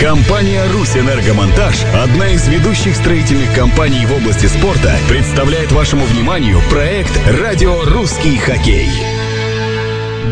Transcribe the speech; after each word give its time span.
Компания 0.00 0.62
«Русэнергомонтаж», 0.72 1.74
одна 1.92 2.28
из 2.28 2.46
ведущих 2.46 2.94
строительных 2.94 3.52
компаний 3.52 4.06
в 4.06 4.12
области 4.12 4.46
спорта, 4.46 4.94
представляет 5.08 5.72
вашему 5.72 6.04
вниманию 6.04 6.60
проект 6.70 7.10
«Радио 7.26 7.82
Русский 7.82 8.38
хоккей». 8.38 8.86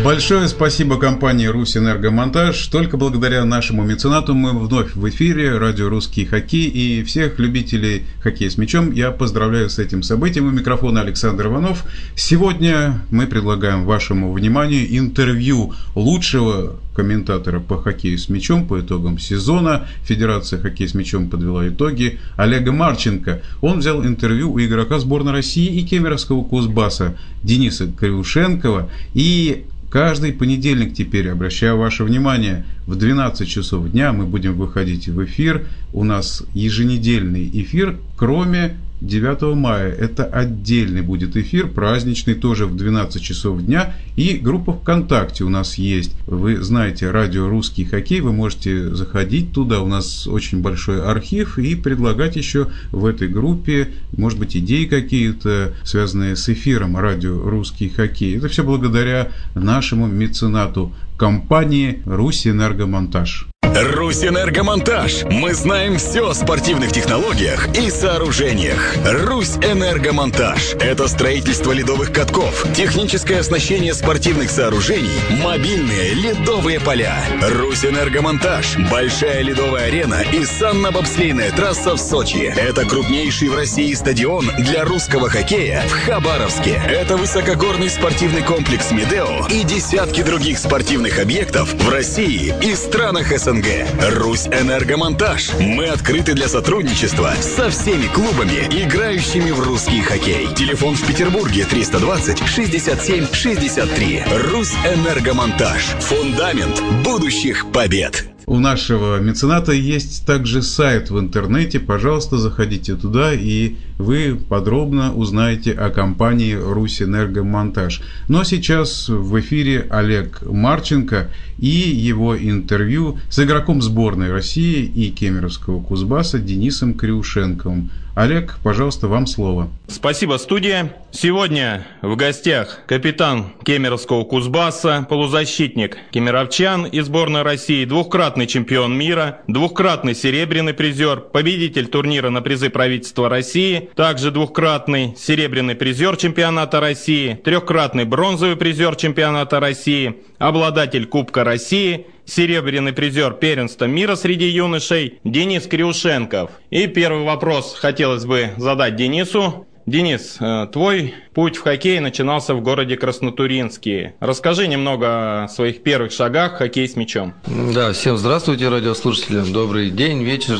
Большое 0.05 0.47
спасибо 0.47 0.97
компании 0.97 1.47
«Русь 1.47 1.75
Энергомонтаж». 1.75 2.67
Только 2.67 2.95
благодаря 2.95 3.43
нашему 3.43 3.83
меценату 3.83 4.33
мы 4.33 4.57
вновь 4.57 4.95
в 4.95 5.09
эфире 5.09 5.57
радио 5.57 5.89
«Русский 5.89 6.23
хоккей». 6.23 6.69
И 6.69 7.03
всех 7.03 7.37
любителей 7.39 8.05
хоккея 8.21 8.49
с 8.49 8.57
мячом 8.57 8.93
я 8.93 9.11
поздравляю 9.11 9.69
с 9.69 9.79
этим 9.79 10.03
событием. 10.03 10.47
У 10.47 10.51
микрофона 10.51 11.01
Александр 11.01 11.47
Иванов. 11.47 11.83
Сегодня 12.15 13.01
мы 13.11 13.27
предлагаем 13.27 13.83
вашему 13.83 14.31
вниманию 14.31 14.97
интервью 14.97 15.73
лучшего 15.93 16.77
комментатора 16.97 17.59
по 17.59 17.77
хоккею 17.77 18.17
с 18.17 18.27
мячом 18.27 18.65
по 18.65 18.81
итогам 18.81 19.19
сезона. 19.19 19.87
Федерация 20.01 20.59
хоккея 20.59 20.87
с 20.87 20.95
мячом 20.95 21.29
подвела 21.29 21.69
итоги. 21.69 22.17
Олега 22.37 22.71
Марченко. 22.71 23.43
Он 23.61 23.79
взял 23.79 24.03
интервью 24.03 24.51
у 24.51 24.59
игрока 24.59 24.97
сборной 24.97 25.31
России 25.31 25.79
и 25.79 25.83
кемеровского 25.85 26.43
Кузбасса 26.43 27.15
Дениса 27.43 27.87
Кривушенкова. 27.87 28.89
И 29.13 29.65
Каждый 29.89 30.33
понедельник 30.33 30.93
теперь, 30.93 31.29
обращаю 31.29 31.77
ваше 31.77 32.03
внимание, 32.03 32.65
в 32.87 32.97
12 32.97 33.47
часов 33.47 33.89
дня 33.89 34.11
мы 34.11 34.25
будем 34.25 34.55
выходить 34.55 35.07
в 35.07 35.23
эфир. 35.23 35.65
У 35.93 36.03
нас 36.03 36.43
еженедельный 36.53 37.49
эфир, 37.53 37.97
кроме 38.17 38.75
9 39.01 39.55
мая. 39.55 39.91
Это 39.91 40.25
отдельный 40.25 41.01
будет 41.01 41.37
эфир, 41.37 41.67
праздничный, 41.67 42.33
тоже 42.33 42.65
в 42.65 42.75
12 42.75 43.21
часов 43.21 43.61
дня. 43.61 43.95
И 44.15 44.33
группа 44.37 44.73
ВКонтакте 44.73 45.43
у 45.43 45.49
нас 45.49 45.75
есть. 45.75 46.15
Вы 46.25 46.61
знаете, 46.63 47.11
радио 47.11 47.47
«Русский 47.47 47.85
хоккей», 47.85 48.21
вы 48.21 48.33
можете 48.33 48.93
заходить 48.95 49.53
туда. 49.53 49.81
У 49.81 49.87
нас 49.87 50.27
очень 50.27 50.61
большой 50.61 51.03
архив 51.03 51.59
и 51.59 51.75
предлагать 51.75 52.35
еще 52.35 52.67
в 52.91 53.05
этой 53.05 53.27
группе, 53.27 53.89
может 54.15 54.39
быть, 54.39 54.57
идеи 54.57 54.85
какие-то, 54.85 55.73
связанные 55.83 56.35
с 56.35 56.49
эфиром 56.49 56.97
радио 56.97 57.37
«Русский 57.37 57.89
хоккей». 57.89 58.37
Это 58.37 58.47
все 58.47 58.63
благодаря 58.63 59.31
нашему 59.53 60.07
меценату 60.07 60.93
компании 61.17 62.01
«Русэнергомонтаж». 62.05 63.47
Русь-Энергомонтаж. 63.75 65.25
Мы 65.29 65.53
знаем 65.53 65.97
все 65.97 66.29
о 66.29 66.33
спортивных 66.33 66.91
технологиях 66.91 67.67
и 67.75 67.89
сооружениях. 67.89 68.95
Русь-Энергомонтаж. 69.05 70.75
Это 70.79 71.07
строительство 71.07 71.71
ледовых 71.71 72.11
катков, 72.11 72.65
техническое 72.73 73.39
оснащение 73.39 73.93
спортивных 73.93 74.49
сооружений, 74.49 75.19
мобильные 75.43 76.13
ледовые 76.13 76.79
поля. 76.79 77.15
Русь-Энергомонтаж. 77.41 78.77
Большая 78.89 79.41
ледовая 79.41 79.87
арена 79.87 80.23
и 80.31 80.43
санно-бобслейная 80.43 81.55
трасса 81.55 81.93
в 81.95 81.99
Сочи. 81.99 82.53
Это 82.55 82.85
крупнейший 82.85 83.49
в 83.49 83.55
России 83.55 83.93
стадион 83.93 84.49
для 84.57 84.85
русского 84.85 85.29
хоккея 85.29 85.83
в 85.87 85.91
Хабаровске. 85.91 86.81
Это 86.87 87.17
высокогорный 87.17 87.89
спортивный 87.89 88.43
комплекс 88.43 88.91
«Медео» 88.91 89.47
и 89.49 89.63
десятки 89.63 90.23
других 90.23 90.57
спортивных 90.57 91.19
объектов 91.19 91.73
в 91.73 91.89
России 91.89 92.53
и 92.63 92.73
странах 92.73 93.37
СНГ. 93.37 93.56
Русь 94.01 94.47
Энергомонтаж. 94.47 95.51
Мы 95.59 95.87
открыты 95.87 96.33
для 96.33 96.47
сотрудничества 96.47 97.33
со 97.41 97.69
всеми 97.69 98.07
клубами, 98.07 98.67
играющими 98.69 99.51
в 99.51 99.59
русский 99.59 100.01
хоккей. 100.01 100.47
Телефон 100.53 100.95
в 100.95 101.05
Петербурге 101.05 101.65
320 101.65 102.47
67 102.47 103.33
63. 103.33 104.23
Русь 104.51 104.75
Энергомонтаж. 104.85 105.81
Фундамент 105.99 106.81
будущих 107.03 107.71
побед. 107.71 108.36
У 108.49 108.59
нашего 108.59 109.19
мецената 109.19 109.73
есть 109.73 110.25
также 110.25 110.61
сайт 110.61 111.09
в 111.09 111.19
интернете. 111.19 111.81
Пожалуйста, 111.81 112.37
заходите 112.37 112.95
туда, 112.95 113.33
и 113.33 113.75
вы 113.97 114.39
подробно 114.47 115.13
узнаете 115.13 115.73
о 115.73 115.89
компании 115.89 116.53
«Русэнергомонтаж». 116.53 118.01
Но 118.29 118.45
сейчас 118.45 119.09
в 119.09 119.37
эфире 119.41 119.85
Олег 119.89 120.43
Марченко 120.43 121.29
и 121.57 121.67
его 121.67 122.37
интервью 122.37 123.19
с 123.29 123.37
игроком 123.43 123.81
сборной 123.81 124.31
России 124.31 124.85
и 124.85 125.09
Кемеровского 125.09 125.81
Кузбасса 125.81 126.39
Денисом 126.39 126.93
Криушенковым. 126.93 127.91
Олег, 128.17 128.57
пожалуйста, 128.63 129.07
вам 129.07 129.27
слово. 129.27 129.69
Спасибо, 129.87 130.37
студия. 130.37 130.91
Сегодня 131.11 131.85
в 132.01 132.15
гостях 132.15 132.79
капитан 132.87 133.53
Кемеровского 133.63 134.23
Кузбасса, 134.23 135.05
полузащитник 135.07 135.99
Кемеровчан 136.09 136.87
из 136.87 137.05
сборной 137.05 137.43
России, 137.43 137.85
двухкратный 137.85 138.47
чемпион 138.47 138.97
мира, 138.97 139.41
двухкратный 139.47 140.15
серебряный 140.15 140.73
призер, 140.73 141.19
победитель 141.19 141.85
турнира 141.85 142.31
на 142.31 142.41
призы 142.41 142.71
правительства 142.71 143.29
России, 143.29 143.91
также 143.93 144.31
двухкратный 144.31 145.13
серебряный 145.15 145.75
призер 145.75 146.17
чемпионата 146.17 146.79
России, 146.79 147.35
трехкратный 147.35 148.05
бронзовый 148.05 148.55
призер 148.55 148.95
чемпионата 148.95 149.59
России, 149.59 150.23
обладатель 150.39 151.05
Кубка 151.05 151.43
России– 151.43 152.07
серебряный 152.27 152.93
призер 152.93 153.33
первенства 153.33 153.85
мира 153.85 154.15
среди 154.15 154.47
юношей 154.47 155.19
Денис 155.23 155.65
Криушенков. 155.65 156.51
И 156.69 156.85
первый 156.87 157.23
вопрос 157.23 157.75
хотелось 157.79 158.25
бы 158.25 158.51
задать 158.57 158.95
Денису. 158.95 159.65
Денис, 159.87 160.35
э, 160.41 160.67
твой 160.73 161.15
путь 161.33 161.55
в 161.55 161.61
хоккей 161.61 162.01
начинался 162.01 162.53
в 162.53 162.61
городе 162.61 162.97
Краснотуринске. 162.97 164.15
Расскажи 164.19 164.67
немного 164.67 165.45
о 165.45 165.47
своих 165.47 165.81
первых 165.81 166.11
шагах 166.11 166.55
в 166.55 166.57
хоккей 166.57 166.89
с 166.89 166.97
мячом. 166.97 167.33
Да, 167.73 167.93
всем 167.93 168.17
здравствуйте, 168.17 168.67
радиослушатели. 168.67 169.49
Добрый 169.49 169.89
день, 169.89 170.23
вечер. 170.23 170.59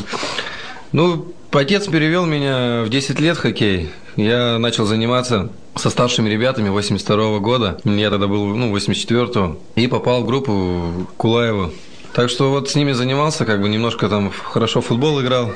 Ну, 0.91 1.33
отец 1.51 1.87
перевел 1.87 2.25
меня 2.25 2.83
в 2.83 2.89
10 2.89 3.19
лет 3.19 3.37
в 3.37 3.41
хоккей. 3.41 3.89
Я 4.15 4.57
начал 4.57 4.85
заниматься 4.85 5.49
со 5.75 5.89
старшими 5.89 6.29
ребятами 6.29 6.69
82 6.69 7.15
-го 7.15 7.39
года. 7.39 7.79
Я 7.83 8.09
тогда 8.09 8.27
был, 8.27 8.45
ну, 8.55 8.71
84-го. 8.71 9.57
И 9.75 9.87
попал 9.87 10.23
в 10.23 10.25
группу 10.25 11.07
Кулаева. 11.17 11.71
Так 12.13 12.29
что 12.29 12.49
вот 12.49 12.69
с 12.69 12.75
ними 12.75 12.93
занимался, 12.93 13.45
как 13.45 13.61
бы 13.61 13.69
немножко 13.69 14.09
там 14.09 14.31
хорошо 14.31 14.81
футбол 14.81 15.21
играл. 15.21 15.51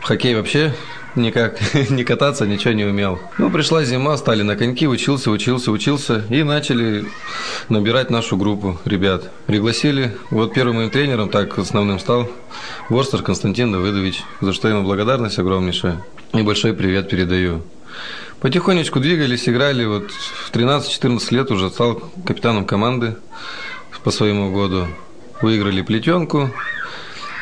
В 0.00 0.04
хоккей 0.04 0.34
вообще 0.36 0.74
никак 1.16 1.58
не 1.90 2.04
кататься, 2.04 2.46
ничего 2.46 2.74
не 2.74 2.84
умел. 2.84 3.18
Ну, 3.38 3.50
пришла 3.50 3.84
зима, 3.84 4.16
стали 4.16 4.42
на 4.42 4.56
коньки, 4.56 4.86
учился, 4.86 5.30
учился, 5.30 5.70
учился. 5.70 6.24
И 6.30 6.42
начали 6.42 7.06
набирать 7.68 8.10
нашу 8.10 8.36
группу 8.36 8.78
ребят. 8.84 9.30
Пригласили. 9.46 10.16
Вот 10.30 10.54
первым 10.54 10.76
моим 10.76 10.90
тренером, 10.90 11.28
так 11.28 11.58
основным 11.58 11.98
стал 11.98 12.30
Ворстер 12.88 13.22
Константин 13.22 13.72
Давыдович, 13.72 14.22
за 14.40 14.52
что 14.52 14.68
ему 14.68 14.82
благодарность 14.82 15.38
огромнейшая. 15.38 16.04
И 16.34 16.42
большой 16.42 16.74
привет 16.74 17.08
передаю. 17.08 17.62
Потихонечку 18.40 19.00
двигались, 19.00 19.48
играли. 19.48 19.84
Вот 19.86 20.10
в 20.10 20.52
13-14 20.52 21.34
лет 21.34 21.50
уже 21.50 21.70
стал 21.70 22.02
капитаном 22.26 22.66
команды 22.66 23.16
по 24.04 24.10
своему 24.10 24.52
году. 24.52 24.86
Выиграли 25.42 25.82
плетенку, 25.82 26.50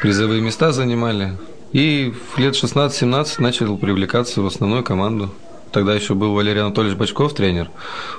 призовые 0.01 0.41
места 0.41 0.73
занимали. 0.73 1.37
И 1.75 2.13
в 2.33 2.39
лет 2.39 2.55
16-17 2.55 3.43
начал 3.43 3.77
привлекаться 3.77 4.41
в 4.41 4.47
основную 4.47 4.85
команду. 4.85 5.35
Тогда 5.73 5.93
еще 5.93 6.15
был 6.15 6.33
Валерий 6.33 6.61
Анатольевич 6.61 6.97
Бачков, 6.97 7.35
тренер. 7.35 7.69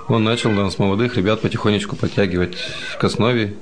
Он 0.09 0.25
начал 0.25 0.51
нас, 0.51 0.77
молодых 0.77 1.15
ребят, 1.15 1.39
потихонечку 1.39 1.95
подтягивать 1.95 2.57
к 2.99 3.03
основе, 3.05 3.53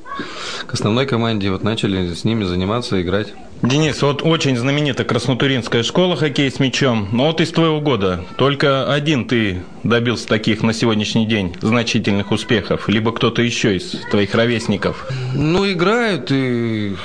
к 0.66 0.74
основной 0.74 1.06
команде. 1.06 1.52
Вот 1.52 1.62
начали 1.62 2.12
с 2.12 2.24
ними 2.24 2.44
заниматься, 2.44 3.00
играть. 3.03 3.36
Денис, 3.62 4.02
вот 4.02 4.24
очень 4.24 4.58
знаменитая 4.58 5.06
краснотуринская 5.06 5.84
школа 5.84 6.16
хоккей 6.16 6.50
с 6.50 6.59
мячом. 6.59 7.09
Но 7.12 7.28
вот 7.28 7.40
из 7.40 7.52
твоего 7.52 7.80
года 7.80 8.26
только 8.36 8.92
один 8.92 9.28
ты 9.28 9.62
добился 9.84 10.28
таких 10.28 10.64
на 10.64 10.74
сегодняшний 10.74 11.28
день 11.28 11.56
значительных 11.62 12.32
успехов, 12.32 12.90
либо 12.90 13.12
кто-то 13.12 13.44
еще 13.44 13.78
из 13.78 13.92
твоих 14.09 14.34
ровесников? 14.34 15.08
Ну, 15.36 15.72
играют, 15.72 16.32
и 16.32 16.96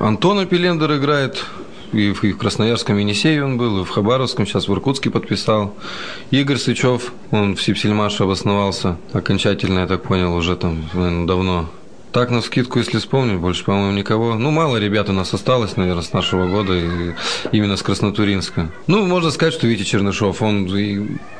Антон 0.00 0.40
Апелендер 0.40 0.96
играет 0.96 1.44
и 1.92 2.12
в, 2.12 2.36
Красноярском 2.36 2.98
Енисее 2.98 3.44
он 3.44 3.58
был, 3.58 3.80
и 3.80 3.84
в 3.84 3.90
Хабаровском, 3.90 4.46
сейчас 4.46 4.68
в 4.68 4.72
Иркутске 4.72 5.10
подписал. 5.10 5.74
Игорь 6.30 6.58
Сычев, 6.58 7.12
он 7.30 7.56
в 7.56 7.62
Сипсельмаше 7.62 8.24
обосновался 8.24 8.96
окончательно, 9.12 9.80
я 9.80 9.86
так 9.86 10.02
понял, 10.02 10.34
уже 10.34 10.56
там, 10.56 10.88
наверное, 10.92 11.26
давно. 11.26 11.70
Так, 12.16 12.30
на 12.30 12.40
скидку, 12.40 12.78
если 12.78 12.96
вспомню, 12.96 13.38
больше, 13.38 13.62
по-моему, 13.62 13.92
никого. 13.92 14.36
Ну, 14.36 14.50
мало 14.50 14.78
ребят 14.78 15.10
у 15.10 15.12
нас 15.12 15.34
осталось, 15.34 15.76
наверное, 15.76 16.02
с 16.02 16.14
нашего 16.14 16.46
года, 16.46 16.72
и 16.72 17.12
именно 17.52 17.76
с 17.76 17.82
Краснотуринска. 17.82 18.70
Ну, 18.86 19.04
можно 19.04 19.30
сказать, 19.30 19.52
что 19.52 19.66
Витя 19.66 19.82
Чернышов, 19.82 20.40
он 20.40 20.66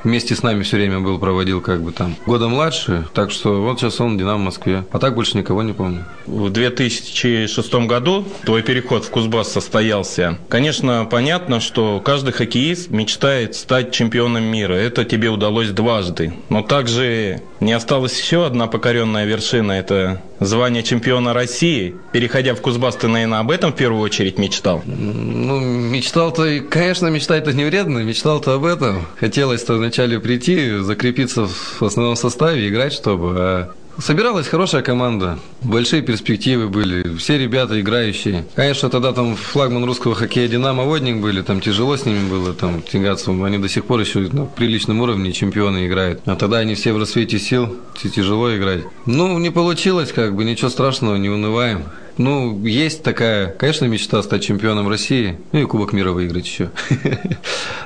вместе 0.05 0.35
с 0.37 0.43
нами 0.43 0.63
все 0.65 0.77
время 0.77 1.01
был, 1.01 1.19
проводил 1.19 1.63
как 1.63 1.81
бы 1.81 1.93
там 1.93 2.15
года 2.27 2.49
младше, 2.49 3.09
так 3.15 3.31
что 3.31 3.63
вот 3.63 3.81
сейчас 3.81 4.03
он 4.03 4.19
Динамо 4.19 4.37
в 4.37 4.45
Москве. 4.45 4.85
А 4.93 4.99
так 4.99 5.15
больше 5.15 5.39
никого 5.39 5.63
не 5.63 5.73
помню. 5.73 6.05
В 6.27 6.51
2006 6.51 7.75
году 7.87 8.27
твой 8.45 8.63
переход 8.63 9.07
в 9.07 9.11
Кузбасс 9.11 9.51
состоялся. 9.51 10.39
Конечно, 10.51 11.09
понятно, 11.11 11.61
что 11.61 12.03
каждый 12.05 12.35
хоккеист 12.35 12.91
мечтает 12.91 13.55
стать 13.55 13.93
чемпионом 13.93 14.45
мира. 14.45 14.75
Это 14.75 15.07
тебе 15.07 15.31
удалось 15.31 15.71
дважды. 15.71 16.35
Но 16.51 16.61
также 16.61 17.41
не 17.61 17.73
осталась 17.73 18.21
еще 18.21 18.45
одна 18.45 18.67
покоренная 18.67 19.25
вершина– 19.25 19.73
это 19.73 20.21
звание 20.41 20.83
чемпиона 20.83 21.33
России. 21.33 21.95
Переходя 22.13 22.55
в 22.55 22.61
Кузбасс, 22.61 22.97
ты, 22.97 23.09
наверное, 23.09 23.41
об 23.41 23.51
этом 23.51 23.73
в 23.73 23.77
первую 23.77 24.03
очередь 24.03 24.39
мечтал? 24.39 24.83
Ну, 24.85 25.61
мечтал-то, 25.61 26.61
конечно, 26.61 27.09
мечтать-то 27.09 27.53
не 27.53 27.65
вредно, 27.65 27.99
мечтал-то 28.01 28.55
об 28.55 28.65
этом. 28.65 29.07
Хотелось-то 29.19 29.75
вначале 29.75 30.21
прийти, 30.21 30.79
закрепиться 30.79 31.47
в 31.47 31.83
основном 31.83 32.17
составе, 32.17 32.69
играть, 32.69 32.93
чтобы... 32.93 33.35
А 33.39 33.71
Собиралась 33.99 34.47
хорошая 34.47 34.83
команда, 34.83 35.39
большие 35.63 36.03
перспективы 36.03 36.69
были, 36.69 37.17
все 37.17 37.39
ребята 37.39 37.81
играющие. 37.81 38.45
Конечно, 38.55 38.91
тогда 38.91 39.13
там 39.13 39.37
флагман 39.37 39.85
русского 39.85 40.15
хоккея 40.15 40.49
«Динамо» 40.49 40.85
Водник 40.85 41.17
были, 41.23 41.41
там 41.41 41.63
тяжело 41.63 41.97
с 41.97 42.05
ними 42.05 42.29
было 42.29 42.53
там 42.53 42.83
тягаться, 42.83 43.31
они 43.31 43.57
до 43.57 43.69
сих 43.69 43.87
пор 43.87 44.01
еще 44.01 44.21
на 44.21 44.45
приличном 44.45 45.01
уровне 45.01 45.33
чемпионы 45.33 45.87
играют. 45.87 46.21
А 46.27 46.37
тогда 46.37 46.59
они 46.59 46.75
все 46.75 46.93
в 46.93 46.99
рассвете 46.99 47.39
сил, 47.39 47.77
тяжело 47.95 48.55
играть. 48.55 48.85
Ну, 49.07 49.39
не 49.39 49.51
получилось, 49.51 50.13
как 50.13 50.37
бы, 50.37 50.45
ничего 50.45 50.69
страшного, 50.69 51.17
не 51.17 51.31
унываем. 51.31 51.85
Ну, 52.19 52.65
есть 52.65 53.03
такая, 53.03 53.49
конечно, 53.49 53.85
мечта 53.87 54.23
стать 54.23 54.43
чемпионом 54.43 54.89
России, 54.89 55.39
ну 55.53 55.61
и 55.61 55.65
Кубок 55.65 55.93
мира 55.93 56.13
выиграть 56.13 56.47
еще. 56.47 56.71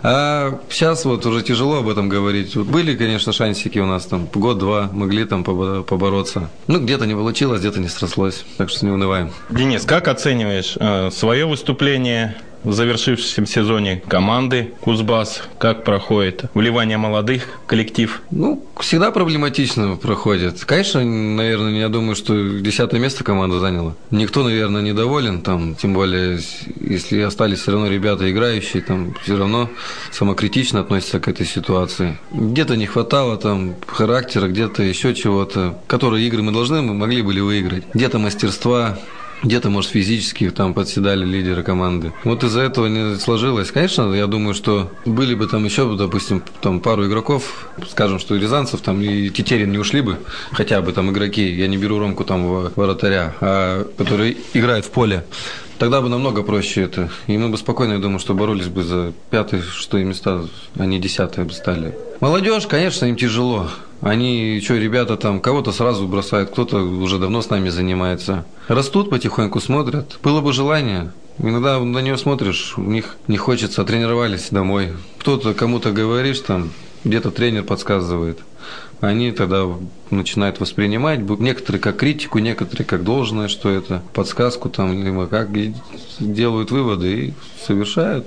А 0.03 0.59
сейчас 0.71 1.05
вот 1.05 1.27
уже 1.27 1.43
тяжело 1.43 1.81
об 1.81 1.89
этом 1.89 2.09
говорить. 2.09 2.57
Были, 2.57 2.97
конечно, 2.97 3.35
шансики 3.35 3.79
у 3.79 3.85
нас 3.85 4.07
там 4.07 4.27
год-два, 4.33 4.89
могли 4.93 5.27
там 5.27 5.45
побороться. 5.45 6.49
Ну, 6.69 6.81
где-то 6.81 7.05
не 7.05 7.15
получилось, 7.15 7.61
где-то 7.61 7.81
не 7.81 7.89
срослось, 7.89 8.47
так 8.57 8.71
что 8.71 8.87
не 8.87 8.93
унываем. 8.93 9.31
Денис, 9.51 9.85
как 9.85 10.09
оцениваешь 10.09 10.77
э, 10.81 11.11
свое 11.11 11.45
выступление 11.45 12.37
в 12.65 12.73
завершившемся 12.73 13.61
сезоне 13.61 14.03
команды 14.09 14.73
Кузбасс? 14.81 15.43
Как 15.59 15.85
проходит 15.85 16.45
вливание 16.55 16.97
молодых 16.97 17.43
коллектив? 17.67 18.23
Ну, 18.31 18.65
всегда 18.81 19.11
проблематично 19.11 19.97
проходит. 19.97 20.65
Конечно, 20.65 21.05
наверное, 21.05 21.79
я 21.79 21.89
думаю, 21.89 22.17
что 22.17 22.35
десятое 22.61 23.01
место 23.01 23.25
команда 23.25 23.59
заняла. 23.59 23.95
Никто, 24.11 24.43
наверное, 24.43 24.83
недоволен, 24.83 25.41
там, 25.41 25.75
тем 25.75 25.93
более, 25.93 26.41
если 26.81 27.21
остались 27.21 27.61
все 27.61 27.73
равно 27.73 27.89
ребята 27.89 28.31
играющие, 28.31 28.83
там, 28.83 29.15
все 29.23 29.37
равно 29.37 29.69
самокритично 30.11 30.81
относятся 30.81 31.21
к 31.21 31.29
этой 31.29 31.47
ситуации. 31.47 32.19
Где-то 32.33 32.77
не 32.77 32.87
хватало 32.87 33.37
там 33.37 33.75
характера, 33.87 34.49
где-то 34.49 34.83
еще 34.83 35.15
чего-то, 35.15 35.79
которые 35.87 36.27
игры 36.27 36.43
мы 36.43 36.53
должны, 36.53 36.83
мы 36.83 36.95
могли 36.95 37.23
были 37.23 37.41
выиграть. 37.41 37.85
Где-то 37.95 38.19
мастерства, 38.19 38.99
где-то, 39.43 39.71
может, 39.71 39.91
физически 39.91 40.51
там 40.51 40.75
подседали 40.75 41.25
лидеры 41.25 41.63
команды. 41.63 42.13
Вот 42.25 42.45
из-за 42.45 42.61
этого 42.61 42.87
не 42.87 43.17
сложилось. 43.17 43.71
Конечно, 43.71 44.13
я 44.15 44.27
думаю, 44.27 44.55
что 44.55 44.91
были 45.05 45.35
бы 45.35 45.47
там 45.47 45.65
еще, 45.65 45.97
допустим, 45.97 46.43
там 46.61 46.81
пару 46.81 47.07
игроков, 47.07 47.69
скажем, 47.89 48.19
что 48.19 48.35
и 48.35 48.41
Рязанцев 48.41 48.81
там 48.81 49.01
и 49.01 49.31
Тетерин 49.31 49.73
не 49.73 49.79
ушли 49.79 50.01
бы, 50.01 50.19
хотя 50.53 50.81
бы 50.81 50.93
там 50.93 51.11
игроки, 51.11 51.49
я 51.51 51.69
не 51.69 51.77
беру 51.77 51.99
Ромку 51.99 52.25
там 52.25 52.71
вратаря, 52.77 53.35
а 53.41 53.87
которые 53.97 54.37
играют 54.55 54.85
в 54.87 54.91
поле 54.91 55.25
тогда 55.81 56.03
бы 56.03 56.11
намного 56.11 56.43
проще 56.43 56.83
это. 56.83 57.11
И 57.27 57.37
мы 57.39 57.49
бы 57.49 57.57
спокойно, 57.57 57.95
я 57.95 57.99
думаю, 57.99 58.21
что 58.21 58.35
боролись 58.35 58.67
бы 58.67 58.83
за 58.83 59.13
пятые, 59.31 59.63
шестые 59.63 60.05
места, 60.05 60.45
а 60.79 60.85
не 60.85 61.01
десятые 61.01 61.47
бы 61.47 61.53
стали. 61.53 61.97
Молодежь, 62.21 62.67
конечно, 62.67 63.07
им 63.07 63.17
тяжело. 63.17 63.71
Они, 64.01 64.61
что, 64.65 64.77
ребята 64.77 65.17
там, 65.17 65.41
кого-то 65.41 65.73
сразу 65.73 66.09
бросают, 66.09 66.51
кто-то 66.51 66.79
уже 66.79 67.19
давно 67.19 67.43
с 67.43 67.51
нами 67.51 67.69
занимается. 67.69 68.47
Растут 68.69 69.11
потихоньку, 69.11 69.61
смотрят. 69.61 70.19
Было 70.23 70.41
бы 70.41 70.53
желание. 70.53 71.13
Иногда 71.39 71.79
на 71.79 71.99
нее 71.99 72.19
смотришь, 72.19 72.75
у 72.77 72.83
них 72.83 73.17
не 73.27 73.37
хочется, 73.37 73.85
тренировались 73.85 74.49
домой. 74.51 74.93
Кто-то 75.19 75.55
кому-то 75.55 75.91
говоришь 75.91 76.41
там, 76.41 76.71
где-то 77.05 77.31
тренер 77.31 77.65
подсказывает. 77.65 78.39
Они 79.01 79.33
тогда 79.33 79.67
начинают 80.11 80.61
воспринимать, 80.61 81.21
некоторые 81.21 81.81
как 81.81 81.97
критику, 81.97 82.39
некоторые 82.39 82.85
как 82.85 83.03
должное, 83.03 83.49
что 83.49 83.71
это 83.71 84.03
подсказку 84.13 84.69
там, 84.69 85.03
либо 85.05 85.27
как 85.27 85.49
делают 86.19 86.71
выводы 86.71 87.27
и 87.27 87.35
совершают 87.67 88.27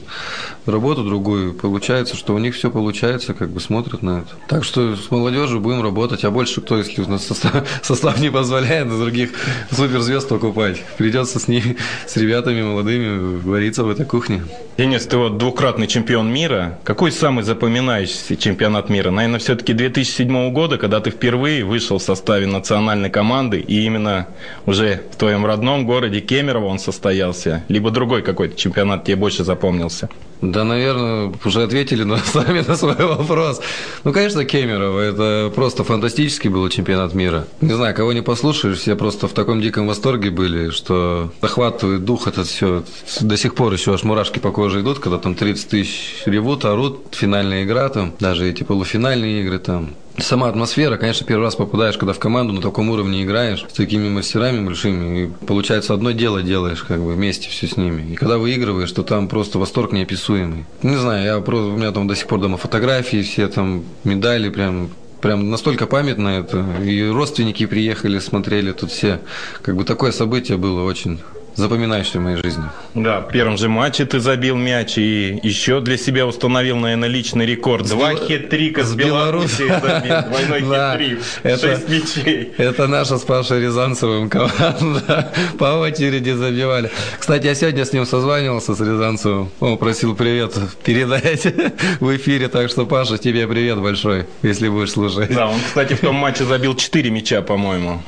работу 0.65 1.03
другую. 1.03 1.53
Получается, 1.53 2.15
что 2.15 2.33
у 2.33 2.38
них 2.38 2.56
все 2.56 2.71
получается, 2.71 3.33
как 3.33 3.50
бы 3.50 3.59
смотрят 3.59 4.01
на 4.01 4.19
это. 4.19 4.30
Так 4.47 4.63
что 4.63 4.95
с 4.95 5.12
молодежью 5.12 5.59
будем 5.59 5.83
работать, 5.83 6.24
а 6.24 6.31
больше 6.31 6.62
кто, 6.62 6.77
если 6.77 7.01
у 7.01 7.07
нас 7.07 7.25
состав, 7.25 7.68
состав 7.83 8.19
не 8.19 8.31
позволяет 8.31 8.89
других 8.89 9.31
суперзвезд 9.71 10.30
покупать. 10.30 10.81
Придется 10.97 11.39
с 11.39 11.47
ними, 11.47 11.77
с 12.07 12.15
ребятами 12.18 12.62
молодыми 12.62 13.38
вариться 13.41 13.83
в 13.83 13.89
этой 13.89 14.06
кухне. 14.06 14.44
Денис, 14.77 15.06
ты 15.06 15.18
вот 15.18 15.38
двукратный 15.38 15.88
чемпион 15.88 16.31
мира. 16.31 16.80
Какой 16.83 17.12
самый 17.12 17.44
запоминающийся 17.44 18.38
чемпионат 18.38 18.89
мира? 18.89 19.12
Наверное, 19.12 19.39
все-таки 19.39 19.74
2007 19.74 20.22
года, 20.23 20.77
когда 20.77 20.99
ты 20.99 21.09
впервые 21.09 21.63
вышел 21.63 21.97
в 21.97 22.03
составе 22.03 22.45
национальной 22.47 23.09
команды, 23.09 23.59
и 23.59 23.85
именно 23.85 24.27
уже 24.65 25.03
в 25.11 25.15
твоем 25.15 25.45
родном 25.45 25.85
городе 25.85 26.19
Кемерово 26.19 26.65
он 26.65 26.79
состоялся, 26.79 27.63
либо 27.67 27.91
другой 27.91 28.21
какой-то 28.21 28.57
чемпионат 28.57 29.03
тебе 29.05 29.15
больше 29.15 29.43
запомнился? 29.43 30.09
Да, 30.44 30.66
наверное, 30.66 31.31
уже 31.45 31.63
ответили 31.63 32.04
на, 32.04 32.18
сами 32.25 32.60
на 32.68 32.75
свой 32.75 32.95
вопрос. 32.95 33.62
Ну, 34.04 34.12
конечно, 34.12 34.44
Кемерово. 34.44 35.00
Это 35.00 35.51
просто 35.56 35.86
фантастический 35.86 36.50
был 36.50 36.68
чемпионат 36.68 37.13
мира. 37.13 37.48
Не 37.62 37.74
знаю, 37.74 37.95
кого 37.95 38.12
не 38.12 38.22
послушаешь, 38.22 38.80
все 38.80 38.98
просто 38.98 39.30
в 39.30 39.34
таком 39.34 39.62
диком 39.62 39.88
восторге 39.88 40.31
были, 40.31 40.69
что 40.69 41.31
захватывает 41.42 42.04
дух 42.04 42.28
этот 42.28 42.48
все. 42.48 42.84
До 43.22 43.38
сих 43.38 43.56
пор 43.56 43.72
еще 43.72 43.94
аж 43.94 44.04
мурашки 44.04 44.40
по 44.40 44.51
коже 44.51 44.81
идут, 44.81 45.00
когда 45.00 45.18
там 45.18 45.36
30 45.36 45.69
тысяч 45.69 46.24
ревут, 46.25 46.66
орут, 46.66 47.07
финальная 47.12 47.63
игра 47.63 47.88
там, 47.88 48.13
даже 48.19 48.50
эти 48.50 48.63
полуфинальные 48.63 49.44
игры 49.44 49.60
там. 49.60 49.92
Сама 50.18 50.48
атмосфера, 50.48 50.98
конечно, 50.98 51.25
первый 51.25 51.45
раз 51.45 51.56
попадаешь, 51.56 51.98
когда 51.98 52.13
в 52.13 52.19
команду 52.19 52.54
на 52.54 52.62
таком 52.62 52.92
уровне 52.92 53.24
играешь, 53.24 53.66
с 53.68 53.74
такими 53.74 54.10
мастерами 54.10 54.63
большими, 54.63 55.24
и 55.24 55.45
получается 55.48 55.95
одно 55.95 56.12
дело 56.12 56.44
делаешь, 56.44 56.84
как 56.84 57.01
бы 57.01 57.13
вместе 57.13 57.50
все 57.50 57.68
с 57.68 57.78
ними. 57.78 58.13
И 58.13 58.16
когда 58.16 58.38
выигрываешь, 58.38 58.92
то 58.92 59.01
там 59.01 59.28
просто 59.28 59.57
восторг 59.57 59.92
неописуемый. 59.92 60.32
Не 60.81 60.95
знаю, 60.95 61.25
я 61.25 61.39
просто, 61.39 61.68
у 61.68 61.77
меня 61.77 61.91
там 61.91 62.07
до 62.07 62.15
сих 62.15 62.27
пор 62.27 62.39
дома 62.39 62.57
фотографии, 62.57 63.21
все 63.21 63.47
там 63.47 63.83
медали, 64.03 64.50
прям 64.50 64.89
прям 65.21 65.50
настолько 65.50 65.88
памятно 65.88 66.27
это. 66.27 66.65
И 66.83 67.09
родственники 67.09 67.65
приехали, 67.65 68.19
смотрели 68.19 68.74
тут 68.74 68.91
все. 68.91 69.21
Как 69.62 69.75
бы 69.75 69.85
такое 69.85 70.12
событие 70.12 70.57
было 70.57 70.83
очень 70.83 71.19
запоминающее 71.55 72.19
в 72.19 72.23
моей 72.23 72.38
жизни. 72.38 72.63
Да, 72.95 73.21
в 73.21 73.29
первом 73.29 73.57
же 73.57 73.69
матче 73.69 74.05
ты 74.05 74.19
забил 74.19 74.55
мяч 74.55 74.97
и 74.97 75.39
еще 75.44 75.81
для 75.81 75.97
себя 75.97 76.25
установил, 76.25 76.77
наверное, 76.77 77.09
личный 77.09 77.45
рекорд. 77.45 77.88
Два 77.88 78.13
Бел... 78.13 78.27
хет-трика 78.27 78.83
с 78.83 78.94
Беларуси 78.95 79.67
Двойной 79.67 80.61
хет-трик. 80.61 81.23
Шесть 81.44 81.89
мячей. 81.89 82.53
Это 82.57 82.88
наша 82.88 83.17
с 83.17 83.21
Пашей 83.21 83.61
Рязанцевым 83.61 84.29
команда. 84.29 85.31
По 85.59 85.79
очереди 85.79 86.31
забивали. 86.31 86.91
Кстати, 87.19 87.45
я 87.47 87.56
сегодня 87.56 87.85
с 87.85 87.94
ним 87.94 88.06
созванивался, 88.06 88.75
с 88.75 88.79
Рязанцевым. 88.79 89.49
Он 89.59 89.77
просил 89.77 90.16
привет 90.16 90.54
передать 90.83 91.45
в 91.99 92.16
эфире. 92.16 92.47
Так 92.47 92.69
что, 92.69 92.85
Паша, 92.85 93.18
тебе 93.18 93.47
привет 93.47 93.80
большой, 93.80 94.25
если 94.42 94.69
будешь 94.69 94.92
слушать. 94.92 95.33
Да, 95.33 95.47
он, 95.47 95.59
кстати, 95.59 95.94
в 95.94 95.99
том 95.99 96.16
матче 96.16 96.45
забил 96.45 96.75
четыре 96.75 97.09
мяча, 97.09 97.42
по-моему. 97.42 98.01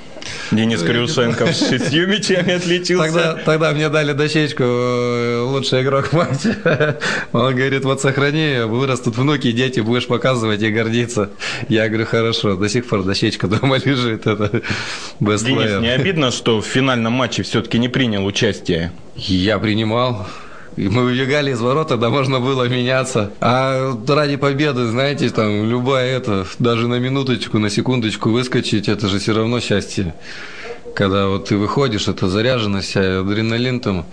Денис 0.52 0.82
Крюшенков 0.82 1.56
с 1.56 1.70
шестью 1.70 2.08
мячами 2.08 2.54
отличился. 2.54 3.06
Тогда, 3.06 3.34
тогда 3.44 3.72
мне 3.72 3.90
дали 3.90 4.14
дощечку 4.14 4.64
э, 4.64 5.40
лучший 5.42 5.82
игрок 5.82 6.14
матча. 6.14 6.98
Он 7.32 7.56
говорит, 7.56 7.84
вот 7.84 8.02
сохрани, 8.02 8.66
вырастут 8.66 9.18
внуки, 9.18 9.52
дети, 9.52 9.80
будешь 9.80 10.08
показывать 10.08 10.62
и 10.62 10.70
гордиться. 10.70 11.30
Я 11.70 11.88
говорю, 11.88 12.06
хорошо, 12.06 12.56
до 12.56 12.70
сих 12.70 12.88
пор 12.88 13.04
дощечка 13.04 13.48
дома 13.48 13.78
лежит. 13.78 14.28
Это 14.28 14.62
Денис, 15.20 15.82
не 15.82 15.90
обидно, 15.90 16.32
что 16.32 16.62
в 16.62 16.66
финальном 16.66 17.14
матче 17.14 17.44
все-таки 17.44 17.80
не 17.80 17.90
принял 17.90 18.26
участие? 18.26 18.92
Я 19.16 19.60
принимал. 19.60 20.28
Мы 20.78 21.04
выбегали 21.04 21.52
из 21.52 21.62
ворот, 21.62 21.88
тогда 21.88 22.10
можно 22.10 22.40
было 22.40 22.68
меняться. 22.68 23.32
А 23.40 23.96
ради 24.08 24.36
победы, 24.36 24.86
знаете, 24.88 25.30
там 25.30 25.70
любая 25.70 26.18
это, 26.18 26.46
даже 26.60 26.88
на 26.88 27.00
минуточку, 27.00 27.60
на 27.60 27.70
секундочку 27.70 28.30
выскочить, 28.30 28.90
это 28.90 29.08
же 29.08 29.20
все 29.20 29.34
равно 29.34 29.60
счастье 29.60 30.14
когда 30.96 31.28
вот 31.28 31.50
ты 31.50 31.58
выходишь, 31.58 32.08
это 32.08 32.28
заряженность, 32.28 32.96
адреналин 32.96 33.80
там. 33.80 34.06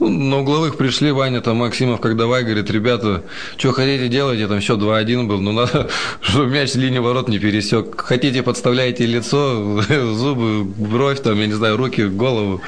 Ну, 0.00 0.08
на 0.08 0.38
угловых 0.40 0.76
пришли, 0.76 1.12
Ваня 1.12 1.40
там, 1.40 1.58
Максимов, 1.58 2.00
как 2.00 2.16
давай, 2.16 2.42
говорит, 2.42 2.70
ребята, 2.70 3.22
что 3.56 3.72
хотите 3.72 4.08
делать, 4.08 4.40
я 4.40 4.48
там 4.48 4.60
счет 4.60 4.78
2-1 4.78 5.26
был, 5.26 5.40
ну 5.40 5.52
надо, 5.52 5.88
чтобы 6.20 6.46
мяч 6.46 6.70
с 6.70 6.74
линии 6.74 6.98
ворот 6.98 7.28
не 7.28 7.38
пересек. 7.38 8.00
Хотите, 8.00 8.42
подставляете 8.42 9.06
лицо, 9.06 9.82
зубы, 10.14 10.64
бровь, 10.64 11.20
там, 11.20 11.38
я 11.38 11.46
не 11.46 11.52
знаю, 11.52 11.76
руки, 11.76 12.04
голову, 12.04 12.62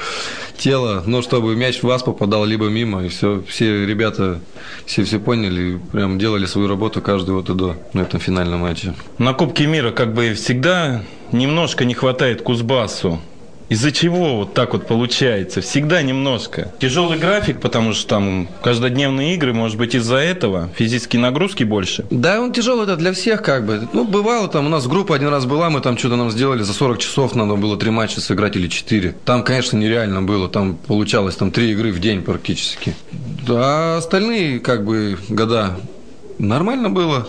тело, 0.57 1.03
но 1.05 1.21
чтобы 1.21 1.55
мяч 1.55 1.79
в 1.79 1.83
вас 1.83 2.03
попадал 2.03 2.45
либо 2.45 2.67
мимо, 2.67 3.03
и 3.03 3.09
все, 3.09 3.43
все 3.47 3.85
ребята 3.85 4.39
все 4.85 5.03
все 5.03 5.19
поняли, 5.19 5.79
прям 5.91 6.19
делали 6.19 6.45
свою 6.45 6.67
работу 6.67 7.01
каждый 7.01 7.31
вот 7.31 7.49
и 7.49 7.53
до 7.53 7.75
на 7.93 8.01
этом 8.01 8.19
финальном 8.19 8.61
матче. 8.61 8.93
На 9.17 9.33
Кубке 9.33 9.65
мира 9.65 9.91
как 9.91 10.13
бы 10.13 10.33
всегда 10.33 11.03
немножко 11.31 11.85
не 11.85 11.93
хватает 11.93 12.41
Кузбассу 12.41 13.19
Из-за 13.73 13.91
чего 13.91 14.35
вот 14.35 14.53
так 14.53 14.73
вот 14.73 14.85
получается? 14.85 15.61
Всегда 15.61 16.03
немножко. 16.03 16.71
Тяжелый 16.77 17.17
график, 17.17 17.59
потому 17.59 17.93
что 17.93 18.07
там 18.07 18.47
каждодневные 18.61 19.33
игры, 19.33 19.51
может 19.51 19.79
быть, 19.79 19.95
из-за 19.95 20.17
этого 20.17 20.69
физические 20.75 21.23
нагрузки 21.23 21.63
больше? 21.63 22.05
Да, 22.11 22.39
он 22.39 22.53
тяжелый, 22.53 22.83
это 22.83 22.97
для 22.97 23.13
всех 23.13 23.41
как 23.41 23.65
бы. 23.65 23.87
Ну, 23.91 24.05
бывало 24.05 24.47
там, 24.47 24.67
у 24.67 24.69
нас 24.69 24.85
группа 24.85 25.15
один 25.15 25.29
раз 25.29 25.47
была, 25.47 25.71
мы 25.71 25.81
там 25.81 25.97
что-то 25.97 26.17
нам 26.17 26.29
сделали, 26.29 26.61
за 26.61 26.71
40 26.71 26.99
часов 26.99 27.33
надо 27.33 27.55
было 27.55 27.75
три 27.75 27.89
матча 27.89 28.21
сыграть 28.21 28.55
или 28.55 28.67
четыре. 28.67 29.15
Там, 29.25 29.43
конечно, 29.43 29.75
нереально 29.75 30.21
было, 30.21 30.49
там 30.49 30.75
получалось 30.75 31.35
там 31.35 31.49
три 31.49 31.71
игры 31.71 31.91
в 31.91 31.99
день 31.99 32.21
практически. 32.21 32.95
А 33.49 33.97
остальные 33.97 34.59
как 34.59 34.85
бы 34.85 35.17
года 35.29 35.77
Нормально 36.39 36.89
было. 36.89 37.27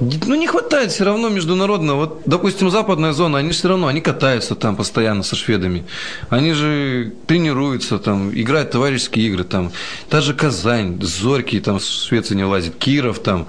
Ну, 0.00 0.34
не 0.34 0.46
хватает 0.46 0.92
все 0.92 1.04
равно 1.04 1.28
международного. 1.28 1.96
Вот, 1.96 2.22
допустим, 2.24 2.70
западная 2.70 3.12
зона, 3.12 3.38
они 3.38 3.50
все 3.50 3.68
равно, 3.68 3.88
они 3.88 4.00
катаются 4.00 4.54
там 4.54 4.76
постоянно 4.76 5.22
со 5.22 5.36
шведами. 5.36 5.84
Они 6.30 6.52
же 6.52 7.12
тренируются 7.26 7.98
там, 7.98 8.30
играют 8.32 8.70
товарищеские 8.70 9.26
игры 9.26 9.44
там. 9.44 9.72
Та 10.08 10.20
же 10.20 10.34
Казань, 10.34 10.98
Зорький 11.02 11.60
там 11.60 11.78
в 11.78 11.84
Швеции 11.84 12.34
не 12.34 12.44
лазит, 12.44 12.76
Киров 12.76 13.18
там. 13.18 13.48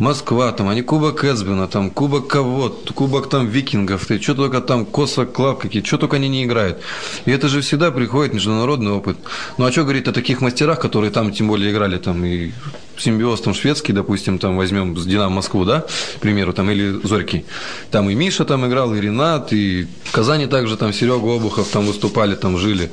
Москва, 0.00 0.50
там, 0.52 0.68
они 0.68 0.80
Кубок 0.80 1.24
Эцбина, 1.24 1.68
там, 1.68 1.90
Кубок 1.90 2.26
кого, 2.26 2.70
Кубок 2.94 3.28
там 3.28 3.46
Викингов, 3.46 4.06
ты 4.06 4.20
что 4.20 4.34
только 4.34 4.62
там, 4.62 4.86
Коса 4.86 5.26
Клаб 5.26 5.60
какие, 5.60 5.82
что 5.82 5.98
только 5.98 6.16
они 6.16 6.28
не 6.28 6.44
играют. 6.44 6.80
И 7.26 7.30
это 7.30 7.48
же 7.48 7.60
всегда 7.60 7.90
приходит 7.90 8.32
международный 8.32 8.92
опыт. 8.92 9.18
Ну, 9.58 9.66
а 9.66 9.70
что 9.70 9.82
говорить 9.82 10.08
о 10.08 10.12
таких 10.12 10.40
мастерах, 10.40 10.80
которые 10.80 11.10
там, 11.10 11.32
тем 11.32 11.48
более, 11.48 11.70
играли 11.70 11.98
там 11.98 12.24
и 12.24 12.50
симбиоз 12.96 13.42
там 13.42 13.52
шведский, 13.52 13.92
допустим, 13.92 14.38
там 14.38 14.56
возьмем 14.56 14.96
с 14.96 15.04
Динамо 15.04 15.36
Москву, 15.36 15.66
да, 15.66 15.80
к 16.16 16.20
примеру, 16.20 16.54
там, 16.54 16.70
или 16.70 16.98
Зорький. 17.06 17.44
Там 17.90 18.08
и 18.08 18.14
Миша 18.14 18.46
там 18.46 18.66
играл, 18.66 18.94
и 18.94 19.00
Ренат, 19.00 19.52
и 19.52 19.86
в 20.04 20.12
Казани 20.12 20.46
также 20.46 20.78
там 20.78 20.94
Серега 20.94 21.36
Обухов 21.36 21.68
там 21.68 21.84
выступали, 21.86 22.34
там 22.34 22.56
жили. 22.56 22.90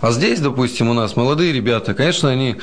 А 0.00 0.12
здесь, 0.12 0.38
допустим, 0.38 0.88
у 0.88 0.94
нас 0.94 1.16
молодые 1.16 1.52
ребята, 1.52 1.94
конечно, 1.94 2.30
они 2.30 2.56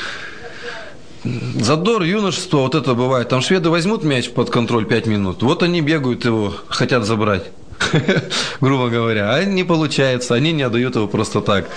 Задор, 1.23 2.03
юношество, 2.03 2.57
вот 2.57 2.75
это 2.75 2.93
бывает. 2.93 3.29
Там 3.29 3.41
шведы 3.41 3.69
возьмут 3.69 4.03
мяч 4.03 4.29
под 4.29 4.49
контроль 4.49 4.85
5 4.85 5.07
минут, 5.07 5.43
вот 5.43 5.63
они 5.63 5.81
бегают 5.81 6.25
его, 6.25 6.53
хотят 6.67 7.05
забрать. 7.05 7.43
грубо 8.61 8.89
говоря, 8.89 9.33
а 9.33 9.43
не 9.43 9.63
получается, 9.63 10.35
они 10.35 10.51
не 10.51 10.63
отдают 10.63 10.95
его 10.95 11.07
просто 11.07 11.41
так. 11.41 11.69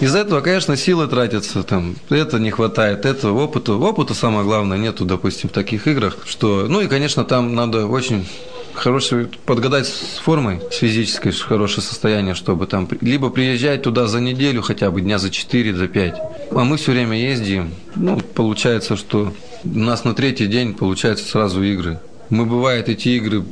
Из-за 0.00 0.18
этого, 0.18 0.40
конечно, 0.40 0.76
силы 0.76 1.06
тратятся, 1.06 1.62
там, 1.62 1.96
это 2.10 2.38
не 2.38 2.50
хватает, 2.50 3.04
этого 3.04 3.42
опыта, 3.42 3.74
опыта 3.74 4.14
самое 4.14 4.44
главное 4.44 4.78
нету, 4.78 5.04
допустим, 5.04 5.48
в 5.48 5.52
таких 5.52 5.86
играх, 5.86 6.18
что, 6.26 6.66
ну 6.68 6.80
и, 6.80 6.86
конечно, 6.86 7.24
там 7.24 7.54
надо 7.54 7.86
очень 7.86 8.26
хороший, 8.74 9.26
подгадать 9.46 9.86
с 9.86 10.18
формой, 10.18 10.60
с 10.70 10.76
физической, 10.76 11.32
хорошее 11.32 11.82
состояние, 11.82 12.34
чтобы 12.34 12.66
там 12.66 12.88
либо 13.00 13.30
приезжать 13.30 13.82
туда 13.82 14.06
за 14.06 14.20
неделю, 14.20 14.62
хотя 14.62 14.90
бы 14.90 15.00
дня 15.00 15.18
за 15.18 15.30
4, 15.30 15.74
за 15.74 15.88
5. 15.88 16.14
А 16.50 16.64
мы 16.64 16.76
все 16.76 16.92
время 16.92 17.18
ездим. 17.18 17.70
Ну, 17.96 18.20
получается, 18.20 18.96
что 18.96 19.32
у 19.64 19.78
нас 19.78 20.04
на 20.04 20.14
третий 20.14 20.46
день 20.46 20.74
получается 20.74 21.26
сразу 21.26 21.62
игры. 21.62 22.00
Мы, 22.30 22.44
бывает, 22.44 22.88
эти 22.88 23.10
игры 23.10 23.44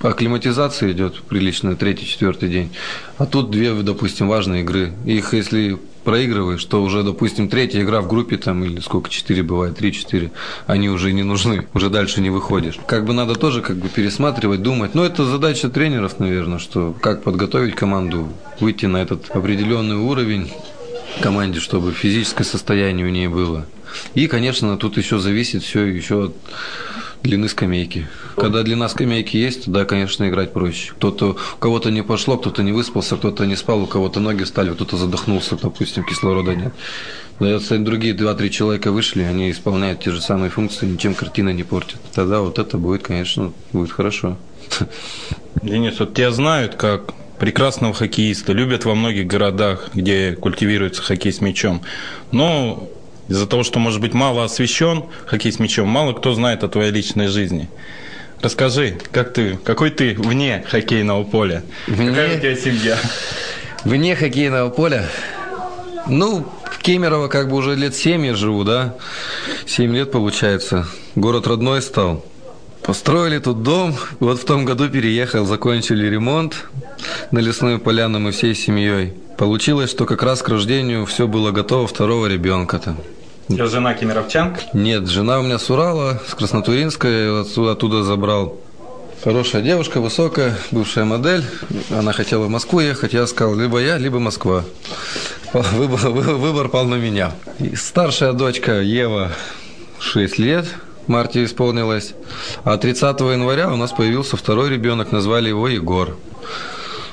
акклиматизация 0.00 0.92
идет 0.92 1.22
приличная 1.22 1.76
третий, 1.76 2.06
четвертый 2.06 2.48
день. 2.48 2.70
А 3.18 3.26
тут 3.26 3.50
две, 3.50 3.72
допустим, 3.74 4.28
важные 4.28 4.62
игры. 4.62 4.92
Их, 5.04 5.34
если 5.34 5.78
проигрываешь, 6.04 6.64
то 6.64 6.82
уже, 6.82 7.02
допустим, 7.02 7.48
третья 7.48 7.82
игра 7.82 8.00
в 8.00 8.08
группе 8.08 8.36
там, 8.36 8.64
или 8.64 8.80
сколько, 8.80 9.10
четыре 9.10 9.42
бывает, 9.42 9.76
три-четыре, 9.76 10.32
они 10.66 10.88
уже 10.88 11.12
не 11.12 11.22
нужны, 11.22 11.66
уже 11.74 11.90
дальше 11.90 12.20
не 12.20 12.30
выходишь. 12.30 12.78
Как 12.86 13.04
бы 13.04 13.12
надо 13.12 13.34
тоже 13.34 13.62
как 13.62 13.76
бы 13.76 13.88
пересматривать, 13.88 14.62
думать. 14.62 14.94
Но 14.94 15.04
это 15.04 15.24
задача 15.24 15.68
тренеров, 15.68 16.18
наверное, 16.18 16.58
что 16.58 16.94
как 17.00 17.22
подготовить 17.22 17.74
команду, 17.74 18.28
выйти 18.58 18.86
на 18.86 18.98
этот 18.98 19.30
определенный 19.30 19.96
уровень 19.96 20.52
команде, 21.20 21.60
чтобы 21.60 21.92
физическое 21.92 22.44
состояние 22.44 23.06
у 23.06 23.10
нее 23.10 23.28
было. 23.28 23.66
И, 24.14 24.26
конечно, 24.26 24.76
тут 24.76 24.96
еще 24.96 25.18
зависит 25.18 25.62
все 25.62 25.84
еще 25.84 26.26
от 26.26 26.36
длины 27.22 27.48
скамейки. 27.48 28.06
Когда 28.36 28.62
длина 28.62 28.88
скамейки 28.88 29.36
есть, 29.36 29.64
тогда, 29.64 29.84
конечно, 29.84 30.28
играть 30.28 30.52
проще. 30.52 30.92
Кто-то, 30.92 31.36
у 31.56 31.58
кого-то 31.58 31.90
не 31.90 32.02
пошло, 32.02 32.36
кто-то 32.36 32.62
не 32.62 32.72
выспался, 32.72 33.16
кто-то 33.16 33.44
не 33.46 33.56
спал, 33.56 33.82
у 33.82 33.86
кого-то 33.86 34.20
ноги 34.20 34.44
стали, 34.44 34.72
кто-то 34.72 34.96
задохнулся, 34.96 35.56
допустим, 35.60 36.04
кислорода 36.04 36.54
нет. 36.54 36.72
Да, 37.38 37.48
если 37.48 37.78
другие 37.78 38.12
два-три 38.14 38.50
человека 38.50 38.92
вышли, 38.92 39.22
они 39.22 39.50
исполняют 39.50 40.00
те 40.00 40.10
же 40.10 40.20
самые 40.20 40.50
функции, 40.50 40.86
ничем 40.86 41.14
картина 41.14 41.50
не 41.50 41.62
портит. 41.62 41.98
Тогда 42.14 42.40
вот 42.40 42.58
это 42.58 42.76
будет, 42.76 43.02
конечно, 43.02 43.52
будет 43.72 43.92
хорошо. 43.92 44.36
Денис, 45.62 45.98
вот 45.98 46.14
тебя 46.14 46.30
знают 46.32 46.74
как 46.74 47.14
прекрасного 47.38 47.94
хоккеиста, 47.94 48.52
любят 48.52 48.84
во 48.84 48.94
многих 48.94 49.26
городах, 49.26 49.90
где 49.94 50.32
культивируется 50.32 51.00
хоккей 51.00 51.32
с 51.32 51.40
мячом. 51.40 51.80
Но 52.30 52.90
из-за 53.30 53.46
того, 53.46 53.62
что, 53.62 53.78
может 53.78 54.00
быть, 54.02 54.12
мало 54.12 54.44
освещен 54.44 55.04
хоккей 55.24 55.52
с 55.52 55.58
мячом, 55.58 55.88
мало 55.88 56.12
кто 56.12 56.34
знает 56.34 56.62
о 56.64 56.68
твоей 56.68 56.90
личной 56.90 57.28
жизни. 57.28 57.70
Расскажи, 58.42 58.98
как 59.12 59.32
ты, 59.32 59.58
какой 59.64 59.90
ты 59.90 60.14
вне 60.14 60.64
хоккейного 60.68 61.24
поля? 61.24 61.62
Вне... 61.86 62.10
Какая 62.10 62.36
у 62.36 62.40
тебя 62.40 62.56
семья? 62.56 62.98
Вне 63.84 64.16
хоккейного 64.16 64.70
поля? 64.70 65.06
Ну, 66.06 66.46
в 66.70 66.78
Кемерово 66.78 67.28
как 67.28 67.48
бы 67.48 67.56
уже 67.56 67.74
лет 67.76 67.94
семь 67.94 68.26
я 68.26 68.34
живу, 68.34 68.64
да? 68.64 68.96
Семь 69.66 69.94
лет 69.94 70.10
получается. 70.10 70.86
Город 71.14 71.46
родной 71.46 71.80
стал. 71.82 72.24
Построили 72.82 73.38
тут 73.38 73.62
дом, 73.62 73.94
вот 74.20 74.40
в 74.40 74.44
том 74.44 74.64
году 74.64 74.88
переехал, 74.88 75.44
закончили 75.44 76.06
ремонт 76.06 76.66
на 77.30 77.38
лесную 77.38 77.78
поляну 77.78 78.18
мы 78.18 78.32
всей 78.32 78.54
семьей. 78.54 79.12
Получилось, 79.38 79.90
что 79.90 80.04
как 80.04 80.22
раз 80.22 80.42
к 80.42 80.48
рождению 80.48 81.06
все 81.06 81.26
было 81.26 81.50
готово 81.50 81.86
второго 81.86 82.26
ребенка-то. 82.26 82.96
У 83.48 83.56
жена 83.56 83.94
кемеровчанка? 83.94 84.60
Нет, 84.72 85.08
жена 85.08 85.40
у 85.40 85.42
меня 85.42 85.58
с 85.58 85.68
Урала, 85.70 86.20
с 86.28 86.34
Краснотуринска, 86.34 87.08
я 87.08 87.40
отсюда, 87.40 87.72
оттуда 87.72 88.04
забрал. 88.04 88.56
Хорошая 89.22 89.60
девушка, 89.60 90.00
высокая, 90.00 90.56
бывшая 90.70 91.04
модель. 91.04 91.44
Она 91.90 92.12
хотела 92.12 92.44
в 92.44 92.48
Москву 92.48 92.80
ехать, 92.80 93.12
я 93.12 93.26
сказал, 93.26 93.54
либо 93.54 93.78
я, 93.78 93.98
либо 93.98 94.18
Москва. 94.18 94.64
Выбор, 95.52 96.10
выбор 96.10 96.68
пал 96.68 96.86
на 96.86 96.94
меня. 96.94 97.32
И 97.58 97.76
старшая 97.76 98.32
дочка 98.32 98.80
Ева, 98.80 99.32
6 99.98 100.38
лет, 100.38 100.66
марте 101.06 101.44
исполнилось. 101.44 102.14
А 102.64 102.78
30 102.78 103.20
января 103.20 103.70
у 103.72 103.76
нас 103.76 103.92
появился 103.92 104.36
второй 104.36 104.70
ребенок, 104.70 105.12
назвали 105.12 105.48
его 105.48 105.68
Егор. 105.68 106.16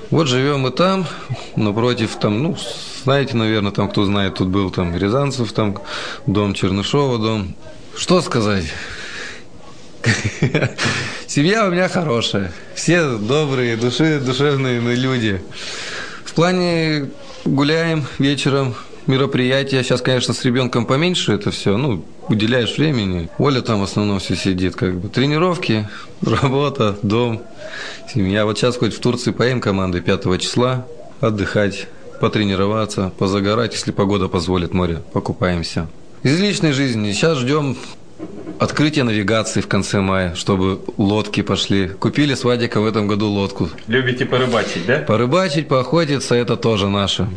Вот 0.10 0.28
живем 0.28 0.62
мы 0.62 0.72
там, 0.72 1.06
напротив, 1.58 2.16
там, 2.22 2.42
ну, 2.42 2.58
знаете, 3.08 3.38
наверное, 3.38 3.72
там, 3.72 3.88
кто 3.88 4.04
знает, 4.04 4.36
тут 4.36 4.50
был 4.50 4.70
там 4.70 4.94
Рязанцев, 4.94 5.54
там, 5.54 5.78
дом 6.26 6.54
Чернышова, 6.54 7.18
дом. 7.18 7.56
Что 7.96 8.20
сказать? 8.20 8.66
Семья 11.26 11.66
у 11.66 11.72
меня 11.72 11.88
хорошая. 11.88 12.52
Все 12.76 13.18
добрые, 13.18 13.78
души, 13.78 14.20
душевные 14.20 14.82
люди. 14.82 15.42
В 16.26 16.34
плане 16.34 17.10
гуляем 17.46 18.04
вечером, 18.20 18.76
мероприятия. 19.06 19.84
Сейчас, 19.84 20.02
конечно, 20.02 20.34
с 20.34 20.44
ребенком 20.44 20.86
поменьше 20.86 21.32
это 21.32 21.50
все. 21.50 21.78
Ну, 21.78 22.04
уделяешь 22.28 22.78
времени. 22.78 23.30
Оля 23.38 23.62
там 23.62 23.80
в 23.80 23.84
основном 23.84 24.20
все 24.20 24.36
сидит. 24.36 24.76
Как 24.76 25.00
бы 25.00 25.08
тренировки, 25.08 25.88
работа, 26.22 26.98
дом, 27.04 27.42
семья. 28.14 28.44
Вот 28.44 28.58
сейчас 28.58 28.76
хоть 28.76 28.94
в 28.94 29.00
Турции 29.00 29.32
поем 29.32 29.62
команды 29.62 30.02
5 30.02 30.42
числа, 30.42 30.86
отдыхать, 31.22 31.88
потренироваться, 32.20 33.12
позагорать, 33.18 33.74
если 33.74 33.92
погода 33.92 34.28
позволит 34.28 34.74
море, 34.74 35.02
покупаемся. 35.14 35.88
Из 36.24 36.40
личной 36.40 36.72
жизни 36.72 37.12
сейчас 37.12 37.38
ждем 37.38 37.78
открытие 38.60 39.04
навигации 39.04 39.62
в 39.62 39.68
конце 39.68 40.02
мая, 40.02 40.36
чтобы 40.36 40.80
лодки 40.98 41.42
пошли. 41.42 41.88
Купили 41.88 42.34
с 42.34 42.44
Вадиком 42.44 42.84
в 42.84 42.88
этом 42.88 43.08
году 43.08 43.28
лодку. 43.28 43.70
Любите 43.88 44.26
порыбачить, 44.26 44.86
да? 44.86 45.00
Порыбачить, 45.00 45.68
поохотиться– 45.68 46.36
это 46.36 46.56
тоже 46.56 46.90
наше. 46.90 47.28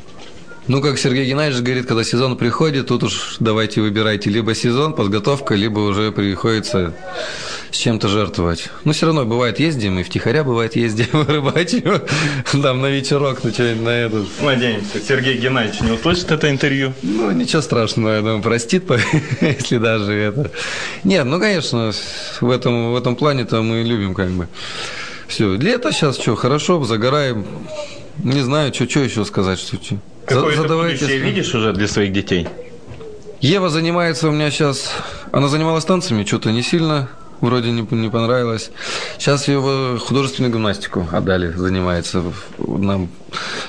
Ну, 0.67 0.81
как 0.81 0.99
Сергей 0.99 1.27
Геннадьевич 1.27 1.65
говорит, 1.65 1.87
когда 1.87 2.05
сезон 2.05 2.37
приходит, 2.37 2.87
тут 2.89 3.03
уж 3.03 3.37
давайте 3.41 3.81
выбирайте 3.81 4.31
либо 4.31 4.55
сезон, 4.55 4.95
подготовка, 4.95 5.55
либо 5.55 5.81
уже 5.81 6.13
приходится 6.13 6.95
с 7.71 7.77
чем-то 7.77 8.09
жертвовать. 8.09 8.71
Ну, 8.85 8.93
все 8.93 9.07
равно 9.07 9.25
бывает 9.25 9.61
ездим, 9.61 9.99
и 9.99 10.03
втихаря 10.03 10.45
бывает 10.45 10.77
ездим 10.77 11.07
рыбачим, 11.13 12.03
там 12.63 12.81
на 12.81 12.87
вечерок, 12.87 13.45
на 13.45 13.53
что-нибудь 13.53 13.83
на 13.83 13.91
этот. 13.91 14.27
Надеемся, 14.43 15.01
Сергей 15.01 15.39
Геннадьевич 15.39 15.81
не 15.81 15.93
услышит 15.93 16.31
это 16.31 16.51
интервью. 16.51 16.93
Ну, 17.03 17.31
ничего 17.31 17.63
страшного, 17.63 18.15
я 18.15 18.21
думаю, 18.21 18.43
простит, 18.43 18.85
если 19.41 19.79
даже 19.79 20.13
это. 20.13 20.51
Нет, 21.05 21.25
ну, 21.25 21.39
конечно, 21.39 21.93
в 22.41 22.51
этом, 22.51 22.93
в 22.93 22.97
этом 22.97 23.17
плане-то 23.17 23.63
мы 23.63 23.83
любим 23.83 24.15
как 24.15 24.31
бы. 24.31 24.49
Все, 25.29 25.55
лето 25.55 25.93
сейчас 25.93 26.19
что, 26.19 26.35
хорошо, 26.35 26.83
загораем. 26.85 27.47
Не 28.19 28.41
знаю, 28.41 28.75
что, 28.75 28.89
что 28.91 29.01
еще 29.01 29.25
сказать, 29.25 29.59
что, 29.59 29.77
что. 29.77 29.97
Какое-то 30.27 30.63
Задавайте... 30.63 31.05
будущее 31.05 31.19
видишь 31.21 31.55
уже 31.55 31.73
для 31.73 31.89
своих 31.89 32.13
детей? 32.13 32.49
Ева 33.41 33.71
занимается 33.71 34.29
у 34.29 34.33
меня 34.33 34.51
сейчас... 34.51 34.93
Она 35.33 35.49
занималась 35.49 35.85
танцами, 35.85 36.25
что-то 36.25 36.51
не 36.51 36.63
сильно. 36.63 37.09
Вроде 37.41 37.71
не, 37.71 37.87
не 37.91 38.11
понравилось. 38.11 38.71
Сейчас 39.19 39.49
его 39.49 39.99
художественную 39.99 40.53
гимнастику 40.53 41.07
отдали, 41.13 41.53
занимается 41.53 42.23
на 42.59 43.09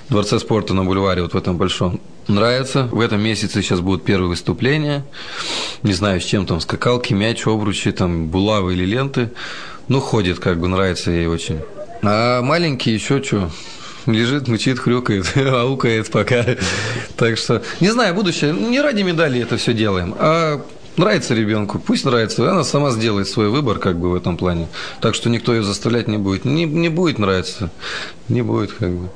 Дворце 0.09 0.39
спорта 0.39 0.73
на 0.73 0.83
бульваре, 0.83 1.21
вот 1.21 1.33
в 1.33 1.37
этом 1.37 1.57
большом. 1.57 1.99
Нравится. 2.27 2.87
В 2.91 2.99
этом 2.99 3.21
месяце 3.21 3.61
сейчас 3.61 3.79
будут 3.79 4.03
первые 4.05 4.29
выступления. 4.29 5.03
Не 5.83 5.93
знаю, 5.93 6.21
с 6.21 6.23
чем 6.23 6.45
там, 6.45 6.59
скакалки, 6.61 7.13
мяч, 7.13 7.45
обручи, 7.47 7.91
там, 7.91 8.27
булавы 8.27 8.73
или 8.73 8.85
ленты. 8.85 9.31
Ну, 9.87 9.99
ходит, 9.99 10.39
как 10.39 10.59
бы, 10.59 10.67
нравится 10.67 11.11
ей 11.11 11.27
очень. 11.27 11.59
А 12.03 12.41
маленький 12.41 12.91
еще 12.91 13.21
что? 13.21 13.49
лежит, 14.05 14.47
мучит, 14.47 14.79
хрюкает, 14.79 15.25
аукает 15.37 16.09
пока. 16.09 16.43
Так 17.17 17.37
что, 17.37 17.61
не 17.79 17.89
знаю, 17.89 18.15
будущее, 18.15 18.53
не 18.53 18.81
ради 18.81 19.03
медали 19.03 19.41
это 19.41 19.57
все 19.57 19.73
делаем, 19.73 20.15
а 20.17 20.61
Нравится 20.97 21.33
ребенку, 21.33 21.79
пусть 21.79 22.03
нравится, 22.03 22.49
она 22.51 22.63
сама 22.65 22.91
сделает 22.91 23.27
свой 23.29 23.49
выбор 23.49 23.79
как 23.79 23.97
бы 23.97 24.09
в 24.09 24.15
этом 24.15 24.35
плане. 24.35 24.67
Так 24.99 25.15
что 25.15 25.29
никто 25.29 25.53
ее 25.53 25.63
заставлять 25.63 26.07
не 26.09 26.17
будет. 26.17 26.43
Не, 26.43 26.65
не 26.65 26.89
будет 26.89 27.17
нравиться, 27.17 27.71
не 28.27 28.41
будет 28.41 28.73
как 28.73 28.91
бы. 28.91 29.09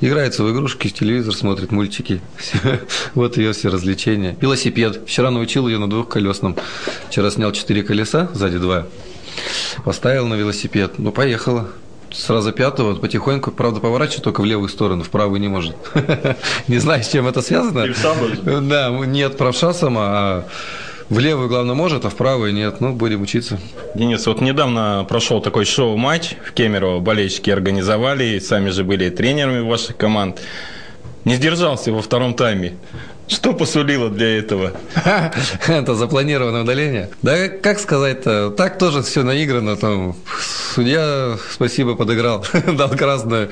Играется 0.00 0.44
в 0.44 0.52
игрушки, 0.52 0.88
телевизор 0.88 1.34
смотрит, 1.34 1.72
мультики. 1.72 2.20
Вот 3.14 3.38
ее 3.38 3.52
все 3.52 3.70
развлечения. 3.70 4.36
Велосипед. 4.40 5.02
Вчера 5.06 5.30
научил 5.30 5.66
ее 5.66 5.78
на 5.78 5.90
двухколесном. 5.90 6.56
Вчера 7.08 7.30
снял 7.30 7.50
четыре 7.52 7.82
колеса, 7.82 8.28
сзади 8.32 8.58
два. 8.58 8.86
Поставил 9.84 10.26
на 10.28 10.34
велосипед. 10.34 10.98
Ну, 10.98 11.12
поехала 11.12 11.68
сразу 12.12 12.52
пятого 12.52 12.94
потихоньку, 12.94 13.50
правда, 13.50 13.80
поворачивает 13.80 14.24
только 14.24 14.40
в 14.40 14.44
левую 14.44 14.68
сторону, 14.68 15.02
в 15.02 15.10
правую 15.10 15.40
не 15.40 15.48
может. 15.48 15.76
Не 16.68 16.78
знаю, 16.78 17.02
с 17.02 17.08
чем 17.08 17.26
это 17.26 17.42
связано. 17.42 17.86
Да, 18.44 18.90
нет, 18.90 19.36
правша 19.36 19.74
сама, 19.74 20.02
а 20.08 20.48
в 21.08 21.18
левую, 21.18 21.48
главное, 21.48 21.74
может, 21.74 22.04
а 22.04 22.10
в 22.10 22.16
правую 22.16 22.52
нет. 22.52 22.80
Ну, 22.80 22.92
будем 22.92 23.22
учиться. 23.22 23.58
Денис, 23.94 24.26
вот 24.26 24.40
недавно 24.40 25.06
прошел 25.08 25.40
такой 25.40 25.64
шоу-матч 25.64 26.34
в 26.44 26.52
Кемерово. 26.52 27.00
Болельщики 27.00 27.50
организовали, 27.50 28.38
сами 28.40 28.70
же 28.70 28.82
были 28.82 29.10
тренерами 29.10 29.60
ваших 29.60 29.96
команд. 29.96 30.40
Не 31.24 31.36
сдержался 31.36 31.92
во 31.92 32.02
втором 32.02 32.34
тайме. 32.34 32.76
Что 33.28 33.52
посулило 33.52 34.08
для 34.08 34.38
этого? 34.38 34.72
Это 35.66 35.94
запланированное 35.94 36.62
удаление. 36.62 37.10
Да 37.22 37.48
как 37.48 37.80
сказать-то, 37.80 38.50
так 38.50 38.78
тоже 38.78 39.02
все 39.02 39.22
наиграно. 39.22 39.76
Там 39.76 40.16
судья, 40.74 41.36
спасибо, 41.50 41.94
подыграл, 41.94 42.44
дал 42.76 42.90
красную. 42.90 43.50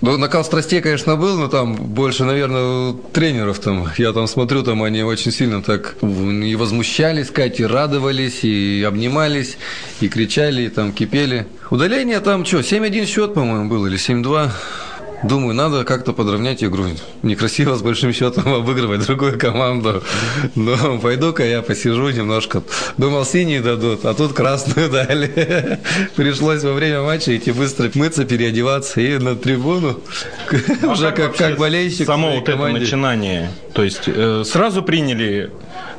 Ну, 0.00 0.16
накал 0.16 0.44
страстей, 0.44 0.80
конечно, 0.80 1.16
был, 1.16 1.36
но 1.36 1.48
там 1.48 1.74
больше, 1.74 2.24
наверное, 2.24 2.92
тренеров 3.12 3.58
там. 3.58 3.88
Я 3.98 4.12
там 4.12 4.28
смотрю, 4.28 4.62
там 4.62 4.84
они 4.84 5.02
очень 5.02 5.32
сильно 5.32 5.60
так 5.60 5.96
и 6.02 6.54
возмущались, 6.54 7.30
Кать, 7.30 7.58
и 7.58 7.66
радовались, 7.66 8.44
и 8.44 8.84
обнимались, 8.86 9.58
и 10.00 10.08
кричали, 10.08 10.62
и 10.62 10.68
там 10.68 10.92
кипели. 10.92 11.48
Удаление 11.70 12.20
там 12.20 12.44
что, 12.44 12.60
7-1 12.60 13.06
счет, 13.06 13.34
по-моему, 13.34 13.68
был, 13.68 13.86
или 13.86 13.98
7-2. 13.98 14.50
Думаю, 15.22 15.54
надо 15.54 15.84
как-то 15.84 16.12
подровнять 16.12 16.62
игру. 16.62 16.84
Некрасиво 17.22 17.74
с 17.74 17.82
большим 17.82 18.12
счетом 18.12 18.54
обыгрывать 18.54 19.04
другую 19.06 19.38
команду. 19.38 20.02
Но 20.54 20.98
пойду-ка 20.98 21.44
я 21.44 21.62
посижу 21.62 22.10
немножко. 22.10 22.62
Думал, 22.96 23.24
синий 23.24 23.58
дадут, 23.58 24.04
а 24.04 24.14
тут 24.14 24.32
красную 24.32 24.88
дали. 24.90 25.80
Пришлось 26.14 26.62
во 26.62 26.72
время 26.72 27.02
матча 27.02 27.36
идти 27.36 27.50
быстро 27.50 27.90
мыться, 27.94 28.24
переодеваться 28.24 29.00
и 29.00 29.18
на 29.18 29.34
трибуну. 29.34 30.00
А 30.82 30.92
Уже 30.92 31.12
как, 31.12 31.36
как 31.36 31.58
болельщик. 31.58 32.06
Само 32.06 32.36
вот 32.36 32.48
это 32.48 32.68
начинание. 32.68 33.50
То 33.74 33.82
есть 33.82 34.02
э, 34.06 34.42
сразу 34.44 34.82
приняли 34.82 35.50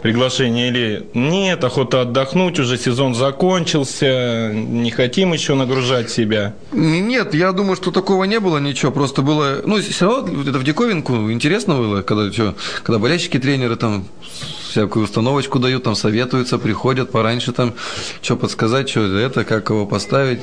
приглашение 0.02 0.70
или 0.70 1.08
нет, 1.14 1.64
охота 1.64 2.02
отдохнуть, 2.02 2.60
уже 2.60 2.78
сезон 2.78 3.16
закончился, 3.16 4.52
не 4.54 4.92
хотим 4.92 5.34
еще 5.34 5.56
нагружать 5.56 6.10
себя? 6.10 6.54
Нет, 6.72 7.34
я 7.34 7.52
думаю, 7.52 7.76
что 7.76 7.92
такого 7.92 8.24
не 8.24 8.40
было 8.40 8.58
ничего, 8.58 8.92
просто 8.92 9.09
было, 9.18 9.62
ну, 9.66 9.82
все 9.82 10.06
равно 10.06 10.42
это 10.42 10.60
в 10.60 10.64
диковинку 10.64 11.32
интересно 11.32 11.76
было, 11.76 12.02
когда, 12.02 12.32
что, 12.32 12.56
когда 12.84 13.00
болельщики, 13.00 13.40
тренеры 13.40 13.76
там 13.76 14.06
всякую 14.70 15.06
установочку 15.06 15.60
дают, 15.60 15.84
там 15.84 15.96
советуются, 15.96 16.58
приходят 16.58 17.12
пораньше 17.12 17.52
там, 17.52 17.74
что 18.22 18.36
подсказать, 18.36 18.90
что 18.90 19.02
это, 19.02 19.44
как 19.44 19.70
его 19.70 19.86
поставить. 19.86 20.42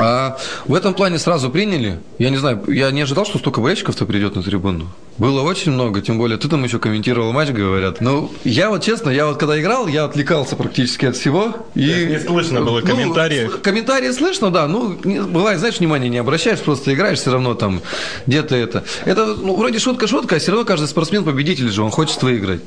А 0.00 0.38
в 0.66 0.74
этом 0.74 0.94
плане 0.94 1.18
сразу 1.18 1.50
приняли. 1.50 1.98
Я 2.18 2.30
не 2.30 2.38
знаю, 2.38 2.64
я 2.68 2.90
не 2.90 3.02
ожидал, 3.02 3.26
что 3.26 3.38
столько 3.38 3.60
болельщиков-то 3.60 4.06
придет 4.06 4.34
на 4.34 4.42
трибуну. 4.42 4.88
Было 5.18 5.42
очень 5.42 5.72
много, 5.72 6.00
тем 6.00 6.16
более 6.16 6.38
ты 6.38 6.48
там 6.48 6.64
еще 6.64 6.78
комментировал 6.78 7.32
матч, 7.32 7.50
говорят. 7.50 8.00
Ну, 8.00 8.32
я 8.42 8.70
вот 8.70 8.82
честно, 8.82 9.10
я 9.10 9.26
вот 9.26 9.36
когда 9.36 9.60
играл, 9.60 9.86
я 9.86 10.04
отвлекался 10.04 10.56
практически 10.56 11.04
от 11.04 11.16
всего. 11.16 11.54
И, 11.74 12.06
не 12.08 12.18
слышно 12.18 12.62
было 12.62 12.80
комментариев. 12.80 13.52
Ну, 13.52 13.58
комментарии 13.58 14.10
слышно, 14.12 14.50
да. 14.50 14.66
Ну, 14.66 14.94
бывает, 14.94 15.58
знаешь, 15.58 15.78
внимания 15.78 16.08
не 16.08 16.16
обращаешь, 16.16 16.60
просто 16.60 16.94
играешь 16.94 17.18
все 17.18 17.32
равно 17.32 17.52
там 17.52 17.82
где-то 18.26 18.56
это. 18.56 18.84
Это, 19.04 19.26
ну, 19.26 19.56
вроде 19.56 19.78
шутка-шутка, 19.78 20.36
а 20.36 20.38
все 20.38 20.52
равно 20.52 20.64
каждый 20.64 20.88
спортсмен 20.88 21.22
победитель 21.24 21.70
же, 21.70 21.82
он 21.82 21.90
хочет 21.90 22.22
выиграть. 22.22 22.62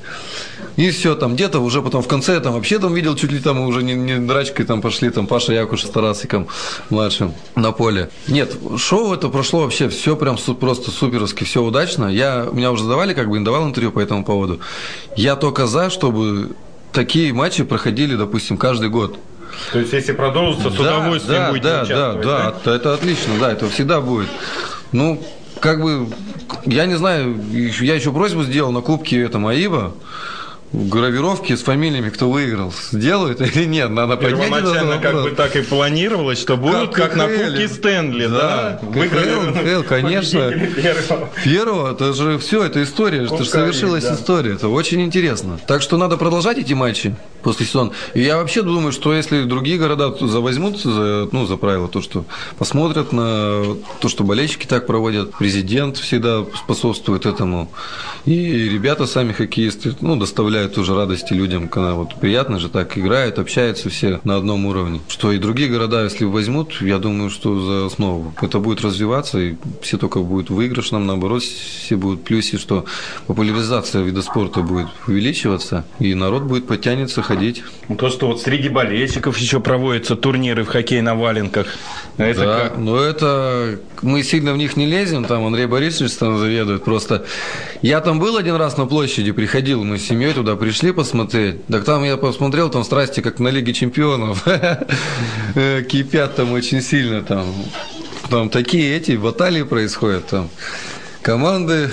И 0.76 0.90
все, 0.92 1.16
там 1.16 1.36
где-то 1.36 1.60
уже 1.60 1.82
потом 1.82 2.02
в 2.02 2.08
конце 2.08 2.40
там 2.40 2.54
вообще 2.54 2.80
там 2.80 2.94
видел, 2.94 3.16
чуть 3.16 3.32
ли 3.32 3.40
там 3.40 3.60
уже 3.62 3.84
не, 3.84 3.94
не 3.94 4.18
драчкой 4.18 4.66
там 4.66 4.82
пошли, 4.82 5.10
там 5.10 5.28
Паша 5.28 5.54
Якуш 5.54 5.84
с 5.84 5.90
Тарасиком 5.90 6.48
младшим 6.90 7.34
на 7.56 7.72
поле. 7.72 8.10
Нет, 8.28 8.56
шоу 8.78 9.14
это 9.14 9.30
прошло 9.30 9.62
вообще 9.62 9.90
все 9.90 10.16
прям 10.16 10.38
просто 10.60 10.92
суперски, 10.92 11.44
все 11.44 11.62
удачно. 11.62 12.08
Я, 12.08 12.48
меня 12.52 12.72
уже 12.72 12.84
задавали, 12.84 13.14
как 13.14 13.30
бы, 13.30 13.38
не 13.38 13.46
давал 13.46 13.68
интервью 13.68 13.92
по 13.92 14.00
этому 14.00 14.24
поводу. 14.24 14.60
Я 15.16 15.36
только 15.36 15.68
за, 15.68 15.90
чтобы 15.90 16.56
такие 16.92 17.34
матчи 17.34 17.64
проходили, 17.64 18.16
допустим, 18.16 18.58
каждый 18.58 18.90
год. 18.90 19.20
То 19.72 19.80
есть, 19.80 19.94
если 19.94 20.14
продолжится, 20.14 20.72
с 20.72 20.74
да, 20.76 20.82
удовольствием 20.82 21.42
да, 21.42 21.50
будете 21.50 21.68
да, 21.68 21.86
да, 21.86 22.14
да, 22.14 22.56
да, 22.64 22.76
это 22.76 22.94
отлично, 22.94 23.34
да, 23.40 23.52
это 23.52 23.70
всегда 23.70 24.02
будет. 24.02 24.30
Ну, 24.92 25.22
как 25.60 25.82
бы, 25.82 26.08
я 26.66 26.86
не 26.86 26.96
знаю, 26.96 27.40
я 27.52 27.96
еще 27.96 28.12
просьбу 28.12 28.44
сделал 28.44 28.72
на 28.72 28.82
кубке 28.82 29.22
этом 29.22 29.46
Аива, 29.48 29.94
гравировки 30.74 31.56
с 31.56 31.62
фамилиями, 31.62 32.10
кто 32.10 32.30
выиграл, 32.30 32.74
сделают 32.92 33.42
или 33.42 33.66
нет? 33.66 33.92
Надо 33.92 34.18
Первоначально 34.18 34.98
как 34.98 35.22
бы 35.22 35.32
так 35.32 35.56
и 35.56 35.62
планировалось, 35.62 36.40
что 36.42 36.58
будут 36.58 36.94
как, 36.94 37.12
как 37.12 37.16
на 37.16 37.28
Кубке 37.28 37.68
Стэнли, 37.68 38.26
да? 38.26 38.80
да? 38.82 38.88
Выиграли, 38.90 39.84
конечно. 39.84 40.52
Первого. 40.52 41.30
первого, 41.44 41.92
это 41.94 42.14
же 42.14 42.38
все, 42.40 42.64
это 42.64 42.84
история, 42.84 43.26
это 43.26 43.38
же 43.38 43.46
совершилась 43.46 44.04
да. 44.04 44.16
история, 44.16 44.54
это 44.54 44.68
очень 44.68 45.02
интересно. 45.02 45.60
Так 45.68 45.82
что 45.82 45.98
надо 45.98 46.18
продолжать 46.18 46.58
эти 46.58 46.74
матчи 46.74 47.16
после 47.44 47.66
сезона. 47.66 47.92
И 48.14 48.22
я 48.22 48.38
вообще 48.38 48.62
думаю, 48.62 48.92
что 48.92 49.14
если 49.14 49.44
другие 49.44 49.78
города 49.78 50.10
возьмутся 50.10 50.92
за, 50.92 51.30
ну, 51.32 51.46
за 51.46 51.58
правило, 51.58 51.88
то, 51.88 52.02
что 52.02 52.26
посмотрят 52.58 53.12
на 53.12 53.76
то, 54.00 54.08
что 54.08 54.24
болельщики 54.24 54.66
так 54.66 54.88
проводят, 54.88 55.32
президент 55.38 55.98
всегда 55.98 56.46
способствует 56.56 57.26
этому, 57.26 57.70
и 58.26 58.70
ребята 58.70 59.06
сами 59.06 59.34
хоккеисты, 59.34 59.96
ну, 60.02 60.16
доставляют 60.16 60.78
уже 60.78 60.96
радости 60.96 61.34
людям, 61.34 61.68
когда 61.68 61.94
вот 61.94 62.16
приятно 62.16 62.60
же 62.60 62.70
так 62.70 62.98
играют, 62.98 63.40
общаются 63.40 63.90
все 63.90 64.22
на 64.24 64.38
одном 64.38 64.66
уровне. 64.66 65.02
Что 65.08 65.32
и 65.32 65.38
другие 65.38 65.70
города, 65.70 66.04
если 66.04 66.26
возьмут, 66.26 66.82
я 66.82 67.00
думаю, 67.00 67.30
что 67.30 67.60
за 67.60 67.86
основу 67.88 68.34
это 68.42 68.60
будет 68.60 68.82
развиваться, 68.82 69.40
и 69.40 69.56
все 69.82 69.98
только 69.98 70.20
будет 70.20 70.50
выигрышным, 70.50 71.06
наоборот, 71.06 71.44
все 71.44 71.96
будут 71.98 72.22
в 72.22 72.24
плюсе, 72.24 72.58
что 72.58 72.86
популяризация 73.28 74.02
вида 74.02 74.22
спорта 74.22 74.62
будет 74.62 74.88
увеличиваться, 75.08 75.86
и 76.00 76.14
народ 76.14 76.44
будет 76.44 76.68
подтянется, 76.68 77.22
ходить. 77.34 77.64
Ну, 77.90 77.96
то, 77.96 78.10
что 78.10 78.28
вот 78.28 78.42
среди 78.42 78.70
болельщиков 78.70 79.38
еще 79.38 79.60
проводятся 79.60 80.16
турниры 80.16 80.64
в 80.64 80.68
хоккей 80.68 81.02
на 81.02 81.16
валенках. 81.16 81.68
Это 82.18 82.40
да, 82.40 82.60
как? 82.60 82.78
но 82.78 83.00
это 83.00 83.80
мы 84.02 84.24
сильно 84.24 84.54
в 84.54 84.58
них 84.58 84.78
не 84.78 84.86
лезем, 84.86 85.26
там 85.26 85.46
Андрей 85.46 85.66
Борисович 85.66 86.14
там 86.14 86.38
заведует. 86.38 86.84
Просто 86.84 87.26
я 87.82 88.02
там 88.02 88.20
был 88.20 88.38
один 88.38 88.56
раз 88.56 88.78
на 88.78 88.86
площади, 88.86 89.32
приходил, 89.32 89.84
мы 89.84 89.98
с 89.98 90.06
семьей 90.06 90.34
туда 90.34 90.56
пришли 90.56 90.92
посмотреть. 90.92 91.66
Так 91.68 91.84
там 91.84 92.04
я 92.04 92.18
посмотрел, 92.18 92.70
там 92.70 92.84
страсти 92.84 93.22
как 93.22 93.40
на 93.40 93.50
Лиге 93.50 93.74
Чемпионов. 93.74 94.44
Кипят 95.90 96.36
там 96.36 96.52
очень 96.52 96.82
сильно 96.82 97.22
там. 97.24 97.46
Там 98.30 98.50
такие 98.50 98.96
эти 98.96 99.14
баталии 99.14 99.64
происходят 99.64 100.28
там. 100.28 100.50
Команды 101.22 101.90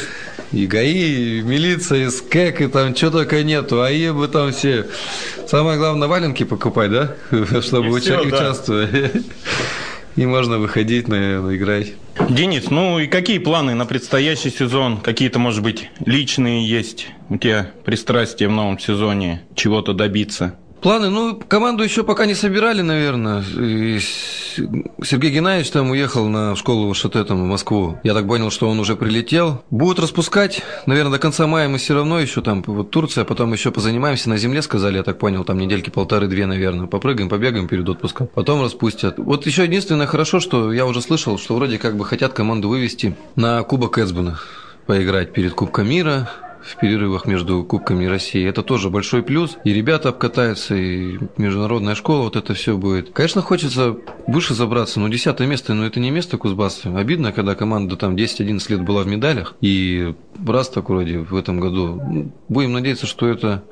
и 0.53 0.67
ГАИ, 0.67 1.39
и 1.39 1.43
милиция, 1.43 2.07
и 2.07 2.11
СКЭК, 2.11 2.61
и 2.63 2.67
там 2.67 2.95
что 2.95 3.11
только 3.11 3.43
нету, 3.43 3.83
а 3.83 4.13
бы 4.13 4.29
там 4.29 4.53
все. 4.53 4.87
Самое 5.47 5.79
главное, 5.79 6.09
валенки 6.09 6.45
покупать, 6.45 6.91
да? 6.91 7.15
Чтобы 7.61 7.89
и 7.89 7.91
участвовать. 7.91 8.91
Да. 8.93 9.21
И 10.17 10.27
можно 10.27 10.59
выходить, 10.59 11.09
наверное, 11.09 11.57
играть. 11.57 11.95
Денис, 12.29 12.71
ну 12.71 12.99
и 12.99 13.07
какие 13.07 13.39
планы 13.39 13.75
на 13.75 13.87
предстоящий 13.87 14.51
сезон? 14.51 14.99
Какие-то, 14.99 15.39
может 15.39 15.63
быть, 15.63 15.89
личные 16.05 16.69
есть 16.69 17.09
у 17.29 17.39
тебя 17.39 17.71
пристрастия 17.85 18.49
в 18.49 18.53
новом 18.53 18.79
сезоне? 18.79 19.43
Чего-то 19.55 19.95
добиться? 19.95 20.59
Планы, 20.83 21.11
ну, 21.11 21.39
команду 21.47 21.85
еще 21.85 22.05
пока 22.05 22.25
не 22.25 22.35
собирали, 22.35 22.81
наверное. 22.81 23.43
И 23.43 23.99
Сергей 24.01 25.31
Геннадьевич 25.31 25.71
там 25.71 25.91
уехал 25.91 26.27
на 26.27 26.57
школу 26.57 26.93
ШТ 26.95 27.27
там, 27.27 27.43
в 27.43 27.47
Москву. 27.47 27.99
Я 28.03 28.15
так 28.15 28.27
понял, 28.27 28.51
что 28.51 28.69
он 28.69 28.81
уже 28.81 28.97
прилетел. 28.97 29.63
Будут 29.71 29.99
распускать, 29.99 30.63
наверное, 30.87 31.13
до 31.13 31.19
конца 31.19 31.47
мая 31.47 31.69
мы 31.69 31.77
все 31.77 31.95
равно 31.95 32.19
еще 32.19 32.41
там, 32.41 32.65
вот 32.67 32.91
Турция, 32.91 33.25
потом 33.25 33.53
еще 33.53 33.71
позанимаемся 33.71 34.31
на 34.31 34.39
земле, 34.39 34.63
сказали, 34.63 34.97
я 34.97 35.03
так 35.03 35.19
понял, 35.19 35.45
там 35.45 35.59
недельки 35.59 35.91
полторы-две, 35.91 36.47
наверное. 36.47 36.87
Попрыгаем, 36.87 37.29
побегаем 37.29 37.69
перед 37.69 37.87
отпуском. 37.87 38.29
Потом 38.29 38.63
распустят. 38.63 39.19
Вот 39.19 39.45
еще 39.45 39.65
единственное 39.65 40.07
хорошо, 40.07 40.41
что 40.41 40.73
я 40.73 40.87
уже 40.87 41.03
слышал, 41.03 41.39
что 41.39 41.57
вроде 41.57 41.77
как 41.77 41.97
бы 41.97 42.07
хотят 42.07 42.33
команду 42.33 42.69
вывести 42.69 43.17
на 43.37 43.63
Кубок 43.65 43.99
Эсбена 43.99 44.39
поиграть 44.87 45.33
перед 45.33 45.53
Кубком 45.53 45.89
мира 45.89 46.31
в 46.63 46.77
перерывах 46.77 47.27
между 47.27 47.65
Кубками 47.65 48.05
России. 48.05 48.47
Это 48.47 48.63
тоже 48.63 48.91
большой 48.91 49.23
плюс. 49.23 49.57
И 49.65 49.73
ребята 49.73 50.11
обкатаются, 50.11 50.75
и 50.75 51.19
международная 51.37 51.95
школа, 51.95 52.25
вот 52.25 52.37
это 52.37 52.55
все 52.55 52.77
будет. 52.77 53.11
Конечно, 53.11 53.43
хочется 53.43 53.97
выше 54.27 54.55
забраться, 54.55 55.01
но 55.01 55.09
десятое 55.09 55.47
место, 55.47 55.75
но 55.75 55.87
это 55.87 56.01
не 56.01 56.11
место 56.11 56.39
Кузбасса. 56.39 56.97
Обидно, 56.97 57.33
когда 57.33 57.55
команда 57.55 57.97
там 57.97 58.15
10-11 58.15 58.71
лет 58.71 58.83
была 58.83 59.03
в 59.03 59.07
медалях, 59.07 59.55
и 59.61 60.15
раз 60.47 60.69
так 60.69 60.89
вроде 60.89 61.19
в 61.19 61.37
этом 61.37 61.61
году. 61.61 62.01
Ну, 62.09 62.33
будем 62.49 62.73
надеяться, 62.73 63.07
что 63.07 63.27
это, 63.27 63.63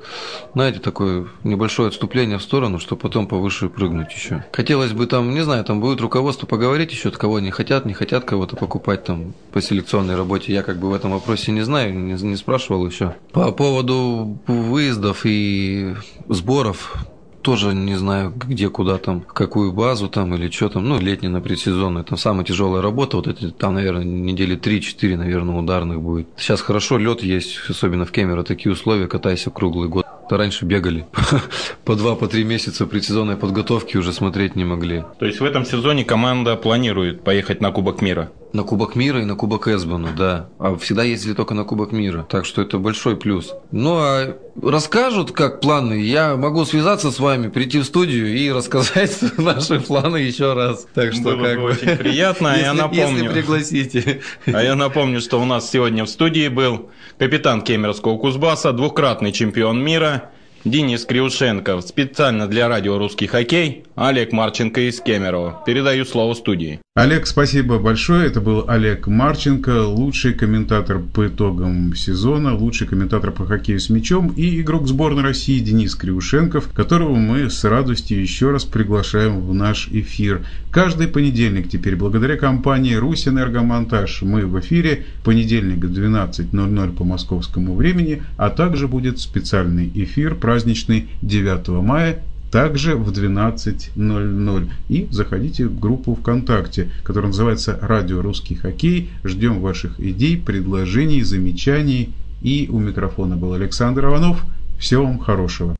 знаете, 0.53 0.79
такое 0.79 1.27
небольшое 1.43 1.89
отступление 1.89 2.37
в 2.37 2.43
сторону, 2.43 2.79
что 2.79 2.95
потом 2.95 3.27
повыше 3.27 3.69
прыгнуть 3.69 4.11
еще. 4.13 4.45
Хотелось 4.51 4.91
бы 4.91 5.05
там, 5.05 5.31
не 5.31 5.41
знаю, 5.41 5.63
там 5.63 5.81
будет 5.81 6.01
руководство 6.01 6.45
поговорить 6.45 6.91
еще, 6.91 7.09
от 7.09 7.17
кого 7.17 7.39
не 7.39 7.51
хотят, 7.51 7.85
не 7.85 7.93
хотят 7.93 8.25
кого-то 8.25 8.55
покупать 8.55 9.03
там 9.03 9.33
по 9.51 9.61
селекционной 9.61 10.15
работе. 10.15 10.53
Я 10.53 10.63
как 10.63 10.77
бы 10.77 10.89
в 10.89 10.93
этом 10.93 11.11
вопросе 11.11 11.51
не 11.51 11.61
знаю, 11.61 11.93
не, 11.93 12.13
не 12.13 12.35
спрашивал 12.35 12.78
еще. 12.85 13.15
По 13.31 13.51
поводу 13.51 14.39
выездов 14.47 15.21
и 15.25 15.95
сборов, 16.27 16.95
тоже 17.41 17.73
не 17.73 17.95
знаю, 17.95 18.33
где, 18.35 18.69
куда 18.69 18.97
там, 18.97 19.21
какую 19.21 19.71
базу 19.71 20.07
там 20.07 20.35
или 20.35 20.49
что 20.49 20.69
там, 20.69 20.87
ну, 20.87 20.99
летняя, 20.99 21.39
предсезонная, 21.39 22.03
там 22.03 22.17
самая 22.17 22.45
тяжелая 22.45 22.81
работа, 22.81 23.17
вот 23.17 23.27
эти, 23.27 23.49
там, 23.49 23.75
наверное, 23.75 24.03
недели 24.03 24.57
3-4, 24.57 25.17
наверное, 25.17 25.55
ударных 25.55 26.01
будет. 26.01 26.27
Сейчас 26.37 26.61
хорошо, 26.61 26.97
лед 26.97 27.23
есть, 27.23 27.59
особенно 27.69 28.05
в 28.05 28.11
Кемерово, 28.11 28.43
такие 28.43 28.71
условия, 28.71 29.07
катайся 29.07 29.49
круглый 29.49 29.89
год. 29.89 30.05
Раньше 30.29 30.65
бегали 30.65 31.07
по 31.85 31.95
два, 31.95 32.15
по 32.15 32.27
три 32.27 32.43
месяца 32.43 32.85
предсезонной 32.85 33.35
подготовки 33.35 33.97
уже 33.97 34.13
смотреть 34.13 34.55
не 34.55 34.63
могли. 34.63 35.03
То 35.17 35.25
есть 35.25 35.39
в 35.39 35.43
этом 35.43 35.65
сезоне 35.65 36.05
команда 36.05 36.55
планирует 36.55 37.23
поехать 37.23 37.61
на 37.61 37.71
Кубок 37.71 38.03
мира? 38.03 38.31
На 38.51 38.63
Кубок 38.63 38.95
мира 38.95 39.21
и 39.21 39.25
на 39.25 39.35
Кубок 39.35 39.67
Эсбана, 39.67 40.09
да. 40.17 40.49
А 40.57 40.75
всегда 40.77 41.03
ездили 41.03 41.33
только 41.33 41.53
на 41.53 41.63
Кубок 41.65 41.91
мира. 41.91 42.25
Так 42.27 42.45
что 42.45 42.63
это 42.63 42.79
большой 42.79 43.15
плюс. 43.15 43.53
Ну, 43.71 43.97
а 43.99 44.35
расскажут, 44.59 45.31
как 45.31 45.61
планы, 45.61 46.01
я 46.01 46.35
могу 46.35 46.65
связаться 46.65 47.11
с 47.11 47.19
вами, 47.19 47.49
прийти 47.49 47.77
в 47.79 47.83
студию 47.83 48.35
и 48.35 48.51
рассказать 48.51 49.15
наши 49.37 49.79
планы 49.79 50.17
еще 50.17 50.53
раз. 50.53 50.87
Так 50.95 51.13
что 51.13 51.35
Было 51.35 51.43
как 51.43 51.57
бы 51.59 51.63
очень 51.65 51.95
приятно, 51.97 52.53
а 52.53 52.57
я 52.57 52.67
Если- 52.71 52.77
напомню. 52.81 53.23
Если 53.23 53.27
пригласите. 53.27 54.21
А 54.47 54.63
я 54.63 54.75
напомню, 54.75 55.21
что 55.21 55.39
у 55.39 55.45
нас 55.45 55.69
сегодня 55.69 56.03
в 56.05 56.09
студии 56.09 56.47
был 56.47 56.89
капитан 57.19 57.61
Кемеровского 57.61 58.17
Кузбасса, 58.17 58.71
двукратный 58.71 59.31
чемпион 59.31 59.79
мира 59.83 60.31
Денис 60.65 61.05
Криушенко. 61.05 61.79
Специально 61.81 62.47
для 62.47 62.67
радио 62.67 62.97
«Русский 62.97 63.27
хоккей» 63.27 63.83
Олег 63.95 64.33
Марченко 64.33 64.81
из 64.81 64.99
Кемерово. 64.99 65.63
Передаю 65.65 66.03
слово 66.05 66.33
студии. 66.33 66.81
Олег, 66.95 67.27
спасибо 67.27 67.79
большое. 67.79 68.27
Это 68.27 68.41
был 68.41 68.65
Олег 68.67 69.07
Марченко, 69.07 69.83
лучший 69.83 70.33
комментатор 70.33 70.99
по 70.99 71.27
итогам 71.27 71.95
сезона, 71.95 72.53
лучший 72.53 72.87
комментатор 72.87 73.31
по 73.31 73.45
хоккею 73.45 73.79
с 73.79 73.89
мячом 73.89 74.33
и 74.35 74.59
игрок 74.59 74.85
сборной 74.85 75.23
России 75.23 75.59
Денис 75.59 75.95
Криушенков, 75.95 76.73
которого 76.73 77.15
мы 77.15 77.49
с 77.49 77.63
радостью 77.63 78.21
еще 78.21 78.51
раз 78.51 78.65
приглашаем 78.65 79.39
в 79.39 79.53
наш 79.53 79.87
эфир. 79.87 80.45
Каждый 80.71 81.07
понедельник 81.07 81.69
теперь, 81.69 81.95
благодаря 81.95 82.35
компании 82.35 82.95
«Русэнергомонтаж», 82.95 84.23
мы 84.23 84.45
в 84.45 84.59
эфире. 84.59 85.05
Понедельник 85.23 85.77
в 85.77 85.97
12.00 85.97 86.95
по 86.97 87.05
московскому 87.05 87.75
времени, 87.75 88.23
а 88.35 88.49
также 88.49 88.89
будет 88.89 89.19
специальный 89.19 89.89
эфир 89.95 90.35
праздничный 90.49 91.07
9 91.21 91.67
мая 91.83 92.23
также 92.49 92.95
в 92.95 93.11
12.00. 93.11 94.69
И 94.89 95.07
заходите 95.11 95.67
в 95.67 95.79
группу 95.79 96.15
ВКонтакте, 96.15 96.89
которая 97.03 97.27
называется 97.27 97.77
«Радио 97.79 98.23
Русский 98.23 98.55
Хоккей». 98.55 99.11
Ждем 99.23 99.59
ваших 99.59 99.99
идей, 99.99 100.37
предложений, 100.37 101.21
замечаний. 101.21 102.09
И 102.41 102.67
у 102.71 102.79
микрофона 102.79 103.35
был 103.35 103.53
Александр 103.53 104.05
Иванов. 104.05 104.43
Всего 104.79 105.03
вам 105.03 105.19
хорошего. 105.19 105.75